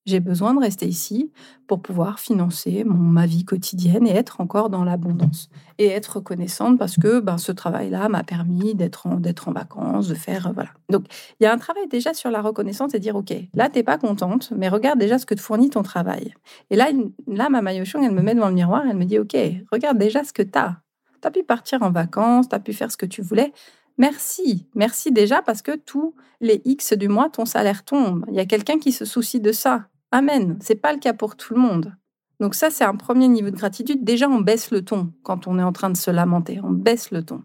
j'ai 0.09 0.21
besoin 0.21 0.55
de 0.55 0.61
rester 0.61 0.87
ici 0.87 1.31
pour 1.67 1.81
pouvoir 1.81 2.19
financer 2.19 2.83
mon, 2.85 2.95
ma 2.95 3.27
vie 3.27 3.45
quotidienne 3.45 4.07
et 4.07 4.11
être 4.11 4.41
encore 4.41 4.71
dans 4.71 4.85
l'abondance. 4.85 5.51
Et 5.79 5.87
être 5.87 6.17
reconnaissante 6.17 6.79
parce 6.79 6.97
que 6.97 7.21
ben, 7.21 7.39
ce 7.39 7.53
travail-là 7.53 8.09
m'a 8.09 8.25
permis 8.25 8.75
d'être 8.75 9.07
en, 9.07 9.17
d'être 9.17 9.49
en 9.49 9.53
vacances, 9.53 10.09
de 10.09 10.15
faire... 10.15 10.49
Euh, 10.49 10.53
voilà. 10.53 10.71
Donc, 10.89 11.05
il 11.39 11.45
y 11.45 11.47
a 11.47 11.53
un 11.53 11.59
travail 11.59 11.87
déjà 11.89 12.15
sur 12.15 12.31
la 12.31 12.41
reconnaissance 12.41 12.95
et 12.95 12.99
dire, 12.99 13.17
OK, 13.17 13.33
là, 13.55 13.69
tu 13.69 13.79
n'es 13.79 13.83
pas 13.83 13.99
contente, 13.99 14.51
mais 14.57 14.69
regarde 14.69 14.99
déjà 14.99 15.19
ce 15.19 15.27
que 15.27 15.35
te 15.35 15.41
fournit 15.41 15.71
ton 15.71 15.83
travail. 15.83 16.35
Et 16.71 16.77
là, 16.77 16.89
là 17.27 17.49
ma 17.51 17.59
elle 17.73 18.13
me 18.13 18.23
met 18.23 18.35
devant 18.35 18.49
le 18.49 18.55
miroir, 18.55 18.83
elle 18.89 18.97
me 18.97 19.05
dit, 19.05 19.19
OK, 19.19 19.37
regarde 19.71 19.99
déjà 19.99 20.25
ce 20.25 20.33
que 20.33 20.43
tu 20.43 20.59
as. 20.59 20.79
Tu 21.21 21.29
as 21.29 21.31
pu 21.31 21.43
partir 21.43 21.83
en 21.83 21.91
vacances, 21.91 22.49
tu 22.49 22.55
as 22.55 22.61
pu 22.61 22.73
faire 22.73 22.91
ce 22.91 22.97
que 22.97 23.07
tu 23.07 23.23
voulais. 23.23 23.53
Merci, 23.99 24.69
merci 24.77 25.11
déjà 25.11 25.43
parce 25.43 25.61
que 25.61 25.75
tous 25.77 26.15
les 26.41 26.63
X 26.65 26.93
du 26.93 27.09
mois, 27.09 27.29
ton 27.29 27.45
salaire 27.45 27.85
tombe. 27.85 28.25
Il 28.29 28.35
y 28.35 28.41
a 28.41 28.47
quelqu'un 28.47 28.79
qui 28.79 28.93
se 28.93 29.05
soucie 29.05 29.41
de 29.41 29.51
ça. 29.51 29.89
Amen. 30.11 30.59
C'est 30.61 30.75
pas 30.75 30.93
le 30.93 30.99
cas 30.99 31.13
pour 31.13 31.37
tout 31.37 31.55
le 31.55 31.61
monde. 31.61 31.95
Donc 32.41 32.55
ça, 32.55 32.71
c'est 32.71 32.85
un 32.85 32.95
premier 32.95 33.29
niveau 33.29 33.51
de 33.51 33.57
gratitude. 33.57 34.05
Déjà, 34.05 34.29
on 34.29 34.41
baisse 34.41 34.71
le 34.71 34.85
ton 34.85 35.13
quand 35.23 35.47
on 35.47 35.59
est 35.59 35.63
en 35.63 35.73
train 35.73 35.91
de 35.91 35.97
se 35.97 36.11
lamenter. 36.11 36.61
On 36.63 36.71
baisse 36.71 37.11
le 37.11 37.25
ton. 37.25 37.43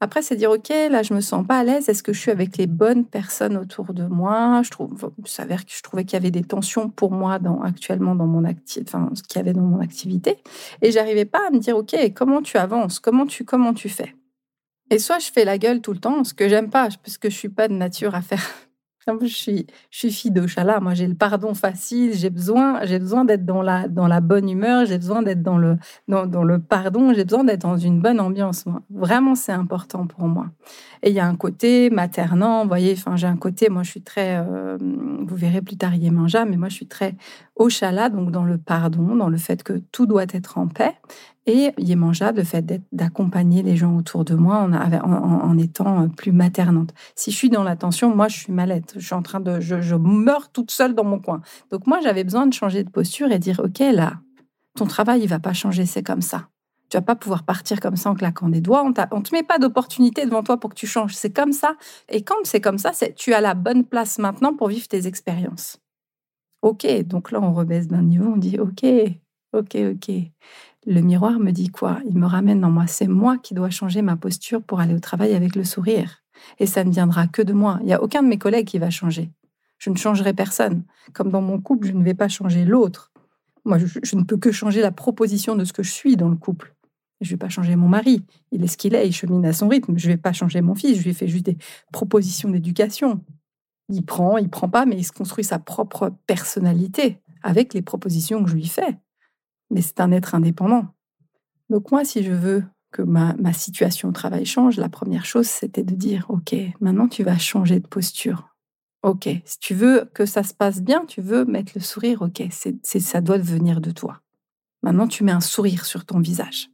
Après, 0.00 0.20
c'est 0.20 0.34
dire, 0.34 0.50
OK, 0.50 0.68
là, 0.68 1.04
je 1.04 1.14
me 1.14 1.20
sens 1.20 1.46
pas 1.46 1.58
à 1.58 1.64
l'aise. 1.64 1.88
Est-ce 1.88 2.02
que 2.02 2.12
je 2.12 2.18
suis 2.18 2.32
avec 2.32 2.56
les 2.56 2.66
bonnes 2.66 3.04
personnes 3.04 3.56
autour 3.56 3.94
de 3.94 4.04
moi? 4.04 4.62
Je 4.64 4.70
trouve, 4.70 5.12
il 5.16 5.28
s'avère 5.28 5.64
que 5.64 5.70
je 5.72 5.80
trouvais 5.80 6.04
qu'il 6.04 6.14
y 6.14 6.16
avait 6.16 6.32
des 6.32 6.42
tensions 6.42 6.88
pour 6.88 7.12
moi 7.12 7.38
actuellement 7.62 8.16
dans 8.16 8.26
mon 8.26 8.42
activité, 8.42 8.90
enfin, 8.92 9.10
ce 9.14 9.22
qu'il 9.22 9.36
y 9.36 9.40
avait 9.40 9.52
dans 9.52 9.62
mon 9.62 9.78
activité. 9.78 10.38
Et 10.80 10.90
j'arrivais 10.90 11.24
pas 11.24 11.46
à 11.46 11.50
me 11.52 11.58
dire, 11.60 11.76
OK, 11.76 11.94
comment 12.16 12.42
tu 12.42 12.56
avances? 12.56 12.98
Comment 12.98 13.26
tu, 13.26 13.44
comment 13.44 13.74
tu 13.74 13.88
fais? 13.88 14.12
Et 14.90 14.98
soit 14.98 15.20
je 15.20 15.30
fais 15.30 15.44
la 15.44 15.56
gueule 15.56 15.80
tout 15.80 15.92
le 15.92 16.00
temps, 16.00 16.24
ce 16.24 16.34
que 16.34 16.48
j'aime 16.48 16.68
pas, 16.68 16.88
parce 17.04 17.16
que 17.16 17.30
je 17.30 17.36
suis 17.36 17.48
pas 17.48 17.68
de 17.68 17.74
nature 17.74 18.16
à 18.16 18.22
faire 18.22 18.42
je 19.22 19.26
suis, 19.26 19.66
je 19.90 19.98
suis 19.98 20.12
fille 20.12 20.30
d'Ochala. 20.30 20.80
Moi, 20.80 20.94
j'ai 20.94 21.06
le 21.06 21.14
pardon 21.14 21.54
facile. 21.54 22.12
J'ai 22.14 22.30
besoin, 22.30 22.84
j'ai 22.84 22.98
besoin 22.98 23.24
d'être 23.24 23.44
dans 23.44 23.62
la, 23.62 23.88
dans 23.88 24.06
la 24.06 24.20
bonne 24.20 24.48
humeur. 24.48 24.86
J'ai 24.86 24.98
besoin 24.98 25.22
d'être 25.22 25.42
dans 25.42 25.58
le, 25.58 25.76
dans, 26.08 26.26
dans 26.26 26.44
le 26.44 26.58
pardon. 26.58 27.12
J'ai 27.12 27.24
besoin 27.24 27.44
d'être 27.44 27.62
dans 27.62 27.76
une 27.76 28.00
bonne 28.00 28.20
ambiance. 28.20 28.66
Moi. 28.66 28.82
Vraiment, 28.90 29.34
c'est 29.34 29.52
important 29.52 30.06
pour 30.06 30.26
moi. 30.28 30.46
Et 31.02 31.10
il 31.10 31.14
y 31.14 31.20
a 31.20 31.26
un 31.26 31.36
côté 31.36 31.90
maternant. 31.90 32.62
Vous 32.62 32.68
voyez, 32.68 32.96
j'ai 33.14 33.26
un 33.26 33.36
côté. 33.36 33.68
Moi, 33.68 33.82
je 33.82 33.90
suis 33.90 34.02
très. 34.02 34.36
Euh, 34.36 34.78
vous 34.80 35.36
verrez 35.36 35.62
plus 35.62 35.76
tard 35.76 35.94
Yémanja, 35.94 36.44
mais 36.44 36.56
moi, 36.56 36.68
je 36.68 36.74
suis 36.74 36.86
très 36.86 37.16
Ochala, 37.62 38.08
donc 38.08 38.30
dans 38.30 38.44
le 38.44 38.58
pardon, 38.58 39.14
dans 39.14 39.28
le 39.28 39.36
fait 39.36 39.62
que 39.62 39.74
tout 39.92 40.06
doit 40.06 40.26
être 40.32 40.58
en 40.58 40.66
paix. 40.66 40.94
Et 41.46 41.72
Yemanja, 41.78 42.32
le 42.32 42.44
fait 42.44 42.64
d'accompagner 42.92 43.62
les 43.62 43.76
gens 43.76 43.96
autour 43.96 44.24
de 44.24 44.34
moi 44.34 44.58
en, 44.58 44.72
en, 44.72 45.58
étant 45.58 46.02
euh, 46.02 46.06
plus 46.08 46.32
maternante. 46.32 46.94
Si 47.16 47.30
je 47.30 47.36
suis 47.36 47.50
dans 47.50 47.64
l'attention, 47.64 48.14
moi, 48.14 48.28
je 48.28 48.38
suis 48.38 48.52
malette. 48.52 48.94
Je 48.96 49.04
suis 49.04 49.14
en 49.14 49.22
train 49.22 49.40
de, 49.40 49.60
je, 49.60 49.94
meurs 49.94 50.50
toute 50.50 50.70
seule 50.70 50.94
dans 50.94 51.04
mon 51.04 51.18
coin. 51.18 51.40
Donc 51.70 51.86
moi, 51.86 52.00
j'avais 52.02 52.22
besoin 52.22 52.46
de 52.46 52.54
changer 52.54 52.84
de 52.84 52.90
posture 52.90 53.32
et 53.32 53.38
dire, 53.38 53.60
ok, 53.64 53.80
là, 53.92 54.14
ton 54.76 54.86
travail, 54.86 55.22
il 55.22 55.28
va 55.28 55.40
pas 55.40 55.52
changer, 55.52 55.84
c'est 55.84 56.04
comme 56.04 56.22
ça. 56.22 56.48
Tu 56.90 56.96
vas 56.96 57.02
pas 57.02 57.16
pouvoir 57.16 57.42
partir 57.44 57.80
comme 57.80 57.96
ça 57.96 58.10
en 58.10 58.14
claquant 58.14 58.48
des 58.48 58.60
doigts. 58.60 58.82
On, 58.84 58.88
ne 58.90 59.22
te 59.22 59.34
met 59.34 59.42
pas 59.42 59.58
d'opportunité 59.58 60.26
devant 60.26 60.42
toi 60.42 60.58
pour 60.60 60.70
que 60.70 60.74
tu 60.74 60.86
changes. 60.86 61.14
C'est 61.14 61.34
comme 61.34 61.52
ça. 61.52 61.74
Et 62.08 62.22
quand 62.22 62.36
c'est 62.44 62.60
comme 62.60 62.78
ça, 62.78 62.90
tu 63.16 63.34
as 63.34 63.40
la 63.40 63.54
bonne 63.54 63.84
place 63.84 64.18
maintenant 64.18 64.54
pour 64.54 64.68
vivre 64.68 64.86
tes 64.86 65.06
expériences. 65.06 65.81
Ok, 66.62 66.86
donc 67.04 67.32
là, 67.32 67.40
on 67.40 67.52
rebaisse 67.52 67.88
d'un 67.88 68.02
niveau. 68.02 68.32
On 68.32 68.36
dit, 68.36 68.58
ok, 68.58 68.84
ok, 69.52 69.76
ok 69.92 70.10
le 70.86 71.00
miroir 71.00 71.38
me 71.38 71.50
dit 71.52 71.68
quoi? 71.68 72.00
Il 72.06 72.18
me 72.18 72.26
ramène 72.26 72.60
dans 72.60 72.70
moi. 72.70 72.86
C'est 72.86 73.06
moi 73.06 73.38
qui 73.38 73.54
dois 73.54 73.70
changer 73.70 74.02
ma 74.02 74.16
posture 74.16 74.62
pour 74.62 74.80
aller 74.80 74.94
au 74.94 75.00
travail 75.00 75.34
avec 75.34 75.54
le 75.54 75.64
sourire. 75.64 76.22
Et 76.58 76.66
ça 76.66 76.82
ne 76.84 76.90
viendra 76.90 77.26
que 77.28 77.42
de 77.42 77.52
moi. 77.52 77.78
Il 77.80 77.86
n'y 77.86 77.92
a 77.92 78.02
aucun 78.02 78.22
de 78.22 78.28
mes 78.28 78.38
collègues 78.38 78.66
qui 78.66 78.78
va 78.78 78.90
changer. 78.90 79.30
Je 79.78 79.90
ne 79.90 79.96
changerai 79.96 80.32
personne. 80.32 80.84
Comme 81.12 81.30
dans 81.30 81.40
mon 81.40 81.60
couple, 81.60 81.86
je 81.88 81.92
ne 81.92 82.02
vais 82.02 82.14
pas 82.14 82.28
changer 82.28 82.64
l'autre. 82.64 83.12
Moi, 83.64 83.78
je, 83.78 84.16
ne 84.16 84.24
peux 84.24 84.36
que 84.36 84.50
changer 84.50 84.80
la 84.80 84.90
proposition 84.90 85.54
de 85.54 85.64
ce 85.64 85.72
que 85.72 85.84
je 85.84 85.90
suis 85.90 86.16
dans 86.16 86.28
le 86.28 86.36
couple. 86.36 86.74
Je 87.20 87.28
ne 87.28 87.30
vais 87.30 87.38
pas 87.38 87.48
changer 87.48 87.76
mon 87.76 87.88
mari. 87.88 88.24
Il 88.50 88.64
est 88.64 88.66
ce 88.66 88.76
qu'il 88.76 88.96
est, 88.96 89.06
il 89.06 89.12
chemine 89.12 89.44
à 89.46 89.52
son 89.52 89.68
rythme. 89.68 89.96
Je 89.96 90.08
ne 90.08 90.14
vais 90.14 90.18
pas 90.18 90.32
changer 90.32 90.60
mon 90.62 90.74
fils. 90.74 90.98
Je 90.98 91.04
lui 91.04 91.14
fais 91.14 91.28
juste 91.28 91.46
des 91.46 91.56
propositions 91.92 92.48
d'éducation. 92.48 93.20
Il 93.88 94.04
prend, 94.04 94.38
il 94.38 94.48
prend 94.48 94.68
pas, 94.68 94.86
mais 94.86 94.96
il 94.96 95.04
se 95.04 95.12
construit 95.12 95.44
sa 95.44 95.58
propre 95.58 96.12
personnalité 96.26 97.20
avec 97.42 97.74
les 97.74 97.82
propositions 97.82 98.42
que 98.42 98.50
je 98.50 98.54
lui 98.54 98.68
fais 98.68 98.98
mais 99.72 99.82
c'est 99.82 100.00
un 100.00 100.12
être 100.12 100.34
indépendant. 100.34 100.86
Donc 101.70 101.90
moi, 101.90 102.04
si 102.04 102.22
je 102.22 102.32
veux 102.32 102.64
que 102.92 103.02
ma, 103.02 103.34
situation 103.54 104.10
au 104.10 104.12
travail 104.12 104.44
change, 104.44 104.76
la 104.76 104.90
première 104.90 105.24
chose, 105.24 105.46
c'était 105.46 105.82
de 105.82 105.94
dire, 105.94 106.26
OK, 106.28 106.54
maintenant 106.80 107.08
tu 107.08 107.24
vas 107.24 107.38
changer 107.38 107.80
de 107.80 107.86
posture. 107.86 108.54
OK, 109.02 109.28
si 109.44 109.58
tu 109.58 109.74
veux 109.74 110.08
que 110.14 110.26
ça 110.26 110.42
se 110.42 110.54
passe 110.54 110.82
bien, 110.82 111.06
tu 111.06 111.22
veux 111.22 111.44
mettre 111.44 111.72
le 111.74 111.80
sourire, 111.80 112.22
OK, 112.22 112.42
ça 112.82 113.20
doit 113.20 113.38
venir 113.38 113.80
de 113.80 113.90
toi. 113.90 114.20
Maintenant, 114.84 115.08
tu 115.08 115.24
mets 115.24 115.32
un 115.32 115.40
sourire 115.40 115.86
sur 115.86 116.04
ton 116.04 116.20
visage. 116.20 116.68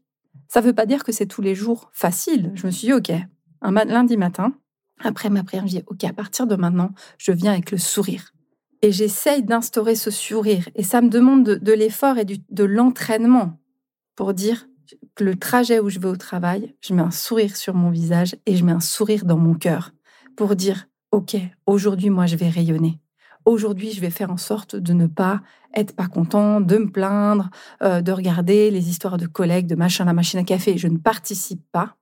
Ça 0.49 0.61
ne 0.61 0.67
veut 0.67 0.73
pas 0.73 0.87
dire 0.87 1.05
que 1.05 1.13
c'est 1.13 1.27
tous 1.27 1.43
les 1.43 1.55
jours 1.55 1.91
facile. 1.93 2.53
Je 2.55 2.67
me 2.67 2.71
suis 2.71 2.89
dit, 2.89 2.93
OK, 2.93 3.13
un 3.63 3.71
lundi 3.71 4.17
matin, 4.17 4.55
après 5.03 5.31
ma 5.31 5.45
prière, 5.45 5.67
je 5.67 5.79
dis, 5.79 5.83
OK, 5.87 6.05
à 6.05 6.13
partir 6.13 6.47
de 6.47 6.57
maintenant, 6.57 6.91
je 7.19 7.33
viens 7.33 7.53
avec 7.53 7.71
le 7.71 7.79
sourire 7.79 8.33
et 8.83 8.93
j'essaye 8.93 9.43
d'instaurer 9.43 9.95
ce 9.95 10.11
sourire. 10.11 10.69
Et 10.75 10.83
ça 10.83 11.01
me 11.01 11.09
demande 11.09 11.45
de, 11.45 11.73
l'effort 11.73 12.19
et 12.19 12.25
de 12.25 12.65
l'entraînement 12.65 13.59
pour 14.15 14.35
dire 14.35 14.67
que 15.15 15.25
le 15.25 15.37
trajet 15.37 15.81
où 15.81 15.91
je 15.91 15.99
vais 15.99 16.09
au 16.09 16.17
travail, 16.17 16.75
je 16.81 16.95
mets 16.95 17.03
un 17.03 17.11
sourire 17.11 17.57
sur 17.57 17.75
mon 17.75 17.91
visage 17.91 18.37
et 18.47 18.57
je 18.57 18.65
mets 18.65 18.73
un 18.73 18.81
sourire 18.81 19.25
dans 19.25 19.37
mon 19.37 19.55
cœur 19.55 19.93
pour 20.37 20.55
dire, 20.57 20.87
OK, 21.11 21.37
aujourd'hui, 21.67 22.11
moi, 22.11 22.27
je 22.27 22.37
vais 22.37 22.49
rayonner. 22.49 23.01
Aujourd'hui, 23.45 23.93
je 23.93 24.01
vais 24.01 24.11
faire 24.11 24.31
en 24.31 24.37
sorte 24.37 24.77
de 24.77 24.93
ne 24.93 25.07
pas 25.07 25.41
être 25.75 25.95
pas 25.95 26.07
content, 26.07 26.61
de 26.61 26.77
me 26.79 26.91
plaindre, 26.91 27.51
euh, 27.83 28.01
de 28.01 28.13
regarder 28.13 28.71
les 28.71 28.89
histoires 28.89 29.17
de 29.17 29.27
collègues, 29.27 29.67
de 29.67 29.75
machin, 29.75 30.05
la 30.05 30.13
machine 30.13 30.39
à 30.39 30.45
café. 30.45 30.79
Je 30.79 30.89
ne 30.89 30.99
participe 30.99 31.63
pas 31.73 31.97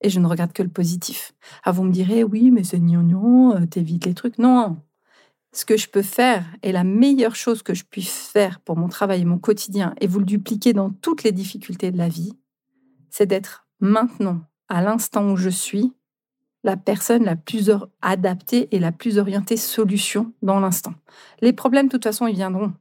et 0.00 0.10
je 0.10 0.20
ne 0.20 0.26
regarde 0.26 0.52
que 0.52 0.62
le 0.62 0.68
positif. 0.68 1.32
Ah, 1.64 1.72
vous 1.72 1.84
me 1.84 1.92
direz, 1.92 2.24
oui, 2.24 2.50
mais 2.50 2.64
c'est 2.64 2.78
gnangnan, 2.78 3.56
euh, 3.56 3.66
t'évites 3.66 4.06
les 4.06 4.14
trucs. 4.14 4.38
Non, 4.38 4.78
ce 5.52 5.64
que 5.64 5.76
je 5.76 5.88
peux 5.88 6.02
faire 6.02 6.44
et 6.62 6.72
la 6.72 6.84
meilleure 6.84 7.34
chose 7.34 7.62
que 7.62 7.74
je 7.74 7.84
puisse 7.84 8.28
faire 8.28 8.60
pour 8.60 8.76
mon 8.76 8.88
travail 8.88 9.22
et 9.22 9.24
mon 9.24 9.38
quotidien 9.38 9.94
et 10.00 10.06
vous 10.06 10.20
le 10.20 10.24
dupliquer 10.24 10.72
dans 10.72 10.90
toutes 10.90 11.22
les 11.22 11.32
difficultés 11.32 11.90
de 11.90 11.98
la 11.98 12.08
vie, 12.08 12.32
c'est 13.10 13.26
d'être 13.26 13.66
maintenant, 13.80 14.42
à 14.68 14.82
l'instant 14.82 15.30
où 15.30 15.36
je 15.36 15.50
suis, 15.50 15.92
la 16.62 16.76
personne 16.76 17.24
la 17.24 17.36
plus 17.36 17.70
adaptée 18.02 18.68
et 18.74 18.78
la 18.78 18.92
plus 18.92 19.18
orientée 19.18 19.56
solution 19.56 20.32
dans 20.42 20.60
l'instant. 20.60 20.92
Les 21.40 21.52
problèmes, 21.52 21.86
de 21.86 21.92
toute 21.92 22.04
façon, 22.04 22.26
ils 22.26 22.36
viendront. 22.36 22.72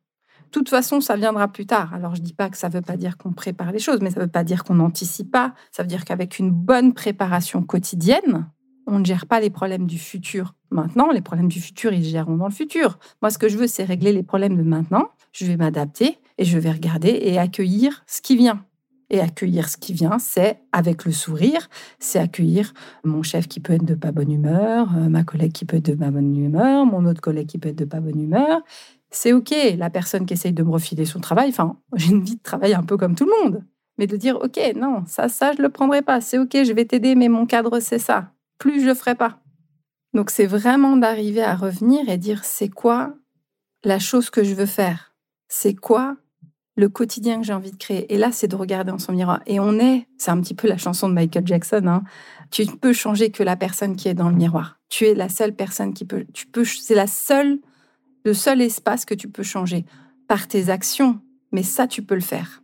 Toute 0.50 0.70
façon, 0.70 1.01
ça 1.01 1.15
viendra 1.15 1.48
plus 1.48 1.65
tard. 1.65 1.94
Alors, 1.94 2.15
je 2.15 2.22
dis 2.22 2.34
pas 2.34 2.50
que 2.50 2.58
ça 2.58 2.70
veut 2.70 2.82
pas 2.82 2.98
dire 2.98 3.18
qu'on 3.18 3.34
prépare 3.34 3.72
les 3.72 3.79
choses, 3.79 4.00
mais 4.01 4.12
ça 4.12 4.20
veut 4.20 4.27
pas 4.27 4.44
dire 4.44 4.63
qu'on 4.63 4.75
n'anticipe 4.75 5.32
pas. 5.32 5.53
Ça 5.72 5.84
veut 5.84 5.89
dire 5.89 6.06
qu'avec 6.06 6.39
une 6.39 6.51
bonne 6.51 6.94
préparation 6.94 7.63
quotidienne, 7.63 8.50
on 8.88 9.00
ne 9.00 9.06
gère 9.06 9.27
pas 9.27 9.39
les 9.39 9.50
problèmes 9.50 9.86
du 9.86 10.00
futur 10.00 10.56
maintenant. 10.72 11.12
Les 11.12 11.22
problèmes 11.22 11.48
du 11.48 11.62
futur, 11.62 11.94
ils 11.94 12.03
géreront 12.03 12.38
dans 12.38 12.48
le 12.48 12.53
futur. 12.53 13.00
Moi, 13.22 13.29
ce 13.29 13.38
que 13.38 13.48
je 13.50 13.58
veux, 13.58 13.68
c'est 13.68 13.84
régler 13.84 14.13
les 14.13 14.24
problèmes 14.24 14.58
de 14.58 14.63
maintenant. 14.63 15.10
Je 15.32 15.46
vais 15.46 15.58
m'adapter 15.58 16.18
et 16.38 16.46
je 16.46 16.58
vais 16.58 16.72
regarder 16.72 17.20
et 17.22 17.38
accueillir 17.38 18.03
ce 18.08 18.22
qui 18.22 18.36
vient. 18.36 18.65
Et 19.12 19.22
accueillir 19.22 19.70
ce 19.70 19.77
qui 19.77 19.94
vient, 19.94 20.20
c'est 20.20 20.60
avec 20.72 21.03
le 21.03 21.12
sourire, 21.12 21.68
c'est 21.98 22.20
accueillir 22.20 22.74
mon 23.03 23.24
chef 23.24 23.48
qui 23.48 23.60
peut 23.60 23.74
être 23.74 23.86
de 23.86 23.96
pas 23.96 24.12
bonne 24.12 24.32
humeur, 24.32 24.96
euh, 24.96 25.10
ma 25.10 25.24
collègue 25.24 25.51
qui 25.51 25.65
peut 25.65 25.77
être 25.77 25.89
de 25.89 25.96
pas 25.96 26.12
bonne 26.12 26.36
humeur, 26.38 26.86
mon 26.86 27.06
autre 27.06 27.20
collègue 27.20 27.48
qui 27.48 27.58
peut 27.58 27.70
être 27.70 27.75
de 27.75 27.86
pas 27.86 28.01
bonne 28.01 28.22
humeur. 28.22 28.62
C'est 29.12 29.34
OK, 29.34 29.54
la 29.78 29.89
personne 29.89 30.25
qui 30.25 30.34
essaye 30.34 30.54
de 30.54 30.63
me 30.63 30.72
refiler 30.72 31.06
son 31.06 31.20
travail, 31.20 31.50
enfin, 31.50 31.78
j'ai 31.96 32.12
une 32.12 32.24
vie 32.24 32.36
de 32.36 32.44
travail 32.44 32.74
un 32.74 32.84
peu 32.84 32.98
comme 32.98 33.16
tout 33.16 33.25
le 33.25 33.44
monde. 33.44 33.63
Mais 33.98 34.08
de 34.08 34.16
dire, 34.16 34.38
OK, 34.38 34.60
non, 34.75 35.04
ça, 35.08 35.28
ça, 35.28 35.51
je 35.54 35.62
le 35.62 35.70
prendrai 35.70 36.01
pas. 36.01 36.22
C'est 36.22 36.38
OK, 36.38 36.51
je 36.54 36.72
vais 36.72 36.86
t'aider, 36.86 37.16
mais 37.16 37.28
mon 37.28 37.46
cadre, 37.46 37.80
c'est 37.80 38.00
ça. 38.00 38.32
Plus, 38.58 38.82
je 38.82 38.88
le 38.88 38.94
ferai 38.94 39.16
pas. 39.16 39.39
Donc, 40.13 40.30
c'est 40.30 40.46
vraiment 40.46 40.96
d'arriver 40.98 41.44
à 41.44 41.56
revenir 41.56 42.10
et 42.10 42.18
dire, 42.18 42.44
c'est 42.44 42.70
quoi 42.70 43.13
la 43.84 44.00
chose 44.00 44.30
que 44.30 44.44
je 44.44 44.56
veux 44.56 44.66
faire? 44.66 45.13
C'est 45.48 45.75
quoi 45.75 46.16
le 46.75 46.88
quotidien 46.88 47.39
que 47.39 47.46
j'ai 47.46 47.54
envie 47.54 47.72
de 47.72 47.78
créer? 47.78 48.12
Et 48.13 48.18
là, 48.18 48.32
c'est 48.32 48.48
de 48.48 48.56
regarder 48.56 48.92
en 48.92 49.00
son 49.00 49.12
miroir. 49.12 49.42
Et 49.46 49.60
on 49.60 49.80
est, 49.80 50.08
c'est 50.18 50.32
un 50.32 50.39
petit 50.39 50.56
peu 50.56 50.68
la 50.68 50.78
chanson 50.78 51.10
de 51.10 51.13
Michael 51.13 51.46
Jackson, 51.46 51.86
hein. 51.88 52.04
tu 52.51 52.66
ne 52.66 52.72
peux 52.72 52.94
changer 52.94 53.32
que 53.32 53.44
la 53.44 53.56
personne 53.56 53.96
qui 53.96 54.08
est 54.08 54.13
dans 54.13 54.30
le 54.30 54.36
miroir. 54.36 54.80
Tu 54.89 55.06
es 55.06 55.13
la 55.13 55.30
seule 55.30 55.54
personne 55.54 55.94
qui 55.94 56.06
peut, 56.06 56.25
tu 56.34 56.48
peux, 56.48 56.63
c'est 56.63 56.96
la 56.96 57.08
seule, 57.08 57.60
le 58.26 58.34
seul 58.34 58.62
espace 58.62 59.06
que 59.06 59.14
tu 59.14 59.28
peux 59.30 59.44
changer 59.44 59.86
par 60.28 60.48
tes 60.48 60.70
actions. 60.70 61.20
Mais 61.52 61.64
ça, 61.64 61.88
tu 61.88 62.04
peux 62.04 62.16
le 62.16 62.22
faire. 62.22 62.62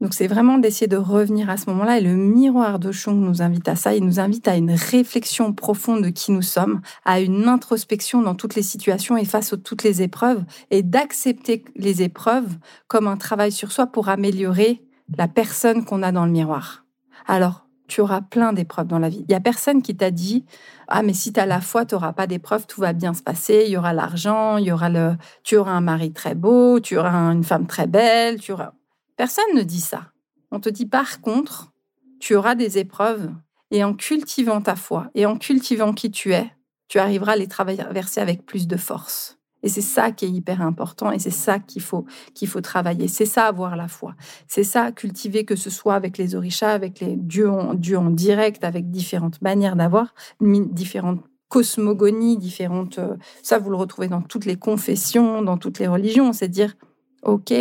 Donc 0.00 0.12
c'est 0.12 0.26
vraiment 0.26 0.58
d'essayer 0.58 0.88
de 0.88 0.96
revenir 0.96 1.48
à 1.48 1.56
ce 1.56 1.70
moment-là. 1.70 1.98
Et 1.98 2.02
le 2.02 2.14
miroir 2.14 2.78
de 2.78 2.92
Chung 2.92 3.18
nous 3.18 3.40
invite 3.40 3.66
à 3.68 3.76
ça. 3.76 3.94
Il 3.94 4.04
nous 4.04 4.20
invite 4.20 4.46
à 4.46 4.56
une 4.56 4.72
réflexion 4.72 5.52
profonde 5.54 6.02
de 6.02 6.10
qui 6.10 6.32
nous 6.32 6.42
sommes, 6.42 6.82
à 7.04 7.20
une 7.20 7.48
introspection 7.48 8.20
dans 8.20 8.34
toutes 8.34 8.54
les 8.54 8.62
situations 8.62 9.16
et 9.16 9.24
face 9.24 9.52
à 9.52 9.56
toutes 9.56 9.82
les 9.82 10.02
épreuves, 10.02 10.44
et 10.70 10.82
d'accepter 10.82 11.64
les 11.76 12.02
épreuves 12.02 12.56
comme 12.88 13.08
un 13.08 13.16
travail 13.16 13.52
sur 13.52 13.72
soi 13.72 13.86
pour 13.86 14.08
améliorer 14.08 14.82
la 15.16 15.28
personne 15.28 15.84
qu'on 15.84 16.02
a 16.02 16.12
dans 16.12 16.26
le 16.26 16.32
miroir. 16.32 16.84
Alors, 17.26 17.65
tu 17.88 18.00
auras 18.00 18.20
plein 18.20 18.52
d'épreuves 18.52 18.86
dans 18.86 18.98
la 18.98 19.08
vie. 19.08 19.24
Il 19.28 19.32
y 19.32 19.34
a 19.34 19.40
personne 19.40 19.82
qui 19.82 19.96
t'a 19.96 20.10
dit 20.10 20.44
ah 20.88 21.02
mais 21.02 21.12
si 21.12 21.32
tu 21.32 21.40
as 21.40 21.46
la 21.46 21.60
foi, 21.60 21.84
tu 21.84 21.94
n'auras 21.94 22.12
pas 22.12 22.26
d'épreuves, 22.26 22.66
tout 22.66 22.80
va 22.80 22.92
bien 22.92 23.14
se 23.14 23.22
passer, 23.22 23.64
il 23.66 23.72
y 23.72 23.76
aura 23.76 23.92
l'argent, 23.92 24.56
il 24.56 24.66
y 24.66 24.72
aura 24.72 24.88
le 24.88 25.16
tu 25.42 25.56
auras 25.56 25.72
un 25.72 25.80
mari 25.80 26.12
très 26.12 26.34
beau, 26.34 26.80
tu 26.80 26.98
auras 26.98 27.32
une 27.32 27.44
femme 27.44 27.66
très 27.66 27.86
belle, 27.86 28.40
tu 28.40 28.52
auras 28.52 28.72
Personne 29.16 29.54
ne 29.54 29.62
dit 29.62 29.80
ça. 29.80 30.12
On 30.50 30.60
te 30.60 30.68
dit 30.68 30.86
par 30.86 31.20
contre, 31.20 31.72
tu 32.20 32.34
auras 32.34 32.54
des 32.54 32.78
épreuves 32.78 33.30
et 33.70 33.82
en 33.82 33.94
cultivant 33.94 34.60
ta 34.60 34.76
foi 34.76 35.10
et 35.14 35.26
en 35.26 35.36
cultivant 35.36 35.92
qui 35.92 36.10
tu 36.10 36.32
es, 36.32 36.50
tu 36.88 36.98
arriveras 36.98 37.32
à 37.32 37.36
les 37.36 37.48
traverser 37.48 38.20
avec 38.20 38.46
plus 38.46 38.66
de 38.66 38.76
force. 38.76 39.38
Et 39.62 39.68
c'est 39.68 39.80
ça 39.80 40.12
qui 40.12 40.26
est 40.26 40.30
hyper 40.30 40.62
important 40.62 41.10
et 41.10 41.18
c'est 41.18 41.30
ça 41.30 41.58
qu'il 41.58 41.82
faut, 41.82 42.04
qu'il 42.34 42.48
faut 42.48 42.60
travailler. 42.60 43.08
C'est 43.08 43.26
ça 43.26 43.46
avoir 43.46 43.74
la 43.76 43.88
foi. 43.88 44.14
C'est 44.46 44.64
ça 44.64 44.92
cultiver 44.92 45.44
que 45.44 45.56
ce 45.56 45.70
soit 45.70 45.94
avec 45.94 46.18
les 46.18 46.34
orishas, 46.34 46.72
avec 46.72 47.00
les 47.00 47.16
dieux 47.16 47.50
en, 47.50 47.74
dieux 47.74 47.98
en 47.98 48.10
direct, 48.10 48.64
avec 48.64 48.90
différentes 48.90 49.40
manières 49.42 49.76
d'avoir, 49.76 50.14
différentes 50.40 51.24
cosmogonies, 51.48 52.38
différentes... 52.38 52.98
Euh, 52.98 53.16
ça, 53.42 53.58
vous 53.58 53.70
le 53.70 53.76
retrouvez 53.76 54.08
dans 54.08 54.22
toutes 54.22 54.44
les 54.44 54.56
confessions, 54.56 55.42
dans 55.42 55.58
toutes 55.58 55.78
les 55.78 55.86
religions. 55.86 56.32
C'est 56.32 56.48
dire, 56.48 56.74
OK, 57.22 57.52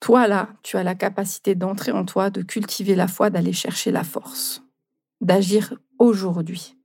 toi, 0.00 0.28
là, 0.28 0.50
tu 0.62 0.76
as 0.76 0.82
la 0.82 0.94
capacité 0.94 1.54
d'entrer 1.54 1.92
en 1.92 2.04
toi, 2.04 2.30
de 2.30 2.42
cultiver 2.42 2.94
la 2.94 3.08
foi, 3.08 3.30
d'aller 3.30 3.52
chercher 3.52 3.90
la 3.90 4.04
force, 4.04 4.62
d'agir 5.20 5.74
aujourd'hui. 5.98 6.76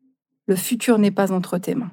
Le 0.48 0.56
futur 0.56 0.98
n'est 0.98 1.12
pas 1.12 1.32
entre 1.32 1.58
tes 1.58 1.76
mains. 1.76 1.92